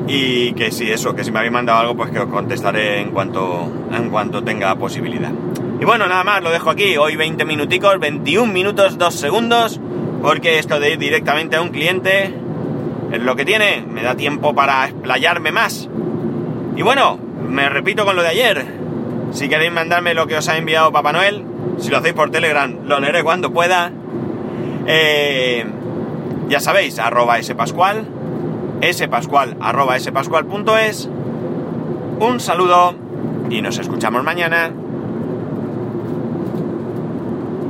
y 0.07 0.53
que 0.53 0.71
si 0.71 0.91
eso, 0.91 1.15
que 1.15 1.25
si 1.25 1.31
me 1.31 1.39
habéis 1.39 1.53
mandado 1.53 1.81
algo, 1.81 1.97
pues 1.97 2.11
que 2.11 2.19
os 2.19 2.27
contestaré 2.27 3.01
en 3.01 3.11
cuanto, 3.11 3.71
en 3.93 4.11
cuanto 4.11 4.43
tenga 4.45 4.75
posibilidad. 4.77 5.33
Y 5.81 5.85
bueno, 5.85 6.07
nada 6.07 6.25
más, 6.25 6.43
lo 6.43 6.51
dejo 6.51 6.71
aquí. 6.71 6.97
Hoy 6.97 7.17
20 7.17 7.45
minuticos, 7.45 7.99
21 7.99 8.53
minutos, 8.53 8.99
2 8.99 9.15
segundos, 9.15 9.81
porque 10.23 10.59
esto 10.59 10.79
de 10.81 10.93
ir 10.93 10.99
directamente 10.99 11.57
a 11.57 11.63
un 11.63 11.71
cliente 11.71 12.35
es 13.13 13.21
lo 13.21 13.37
que 13.37 13.45
tiene. 13.45 13.85
Me 13.87 14.03
da 14.03 14.15
tiempo 14.15 14.55
para 14.55 14.87
explayarme 14.87 15.51
más. 15.51 15.89
Y 16.77 16.83
bueno, 16.83 17.19
me 17.49 17.69
repito 17.69 18.05
con 18.05 18.17
lo 18.17 18.23
de 18.23 18.29
ayer. 18.29 18.67
Si 19.33 19.49
queréis 19.49 19.73
mandarme 19.73 20.15
lo 20.15 20.27
que 20.27 20.37
os 20.37 20.49
ha 20.49 20.57
enviado 20.57 20.93
Papá 20.93 21.13
Noel, 21.13 21.45
si 21.79 21.91
lo 21.91 21.99
hacéis 21.99 22.15
por 22.15 22.31
Telegram, 22.31 22.73
lo 22.85 23.01
leeré 23.01 23.23
cuando 23.23 23.53
pueda. 23.53 23.91
Eh, 24.87 25.65
ya 26.49 26.61
sabéis, 26.61 26.99
arroba 26.99 27.43
spascual 27.43 28.16
spascual 28.83 29.57
arroba 29.61 29.99
spascual.es. 29.99 31.09
Un 32.21 32.41
saludo 32.41 32.95
y 33.51 33.61
nos 33.63 33.79
escuchamos 33.79 34.25
mañana. 34.25 34.73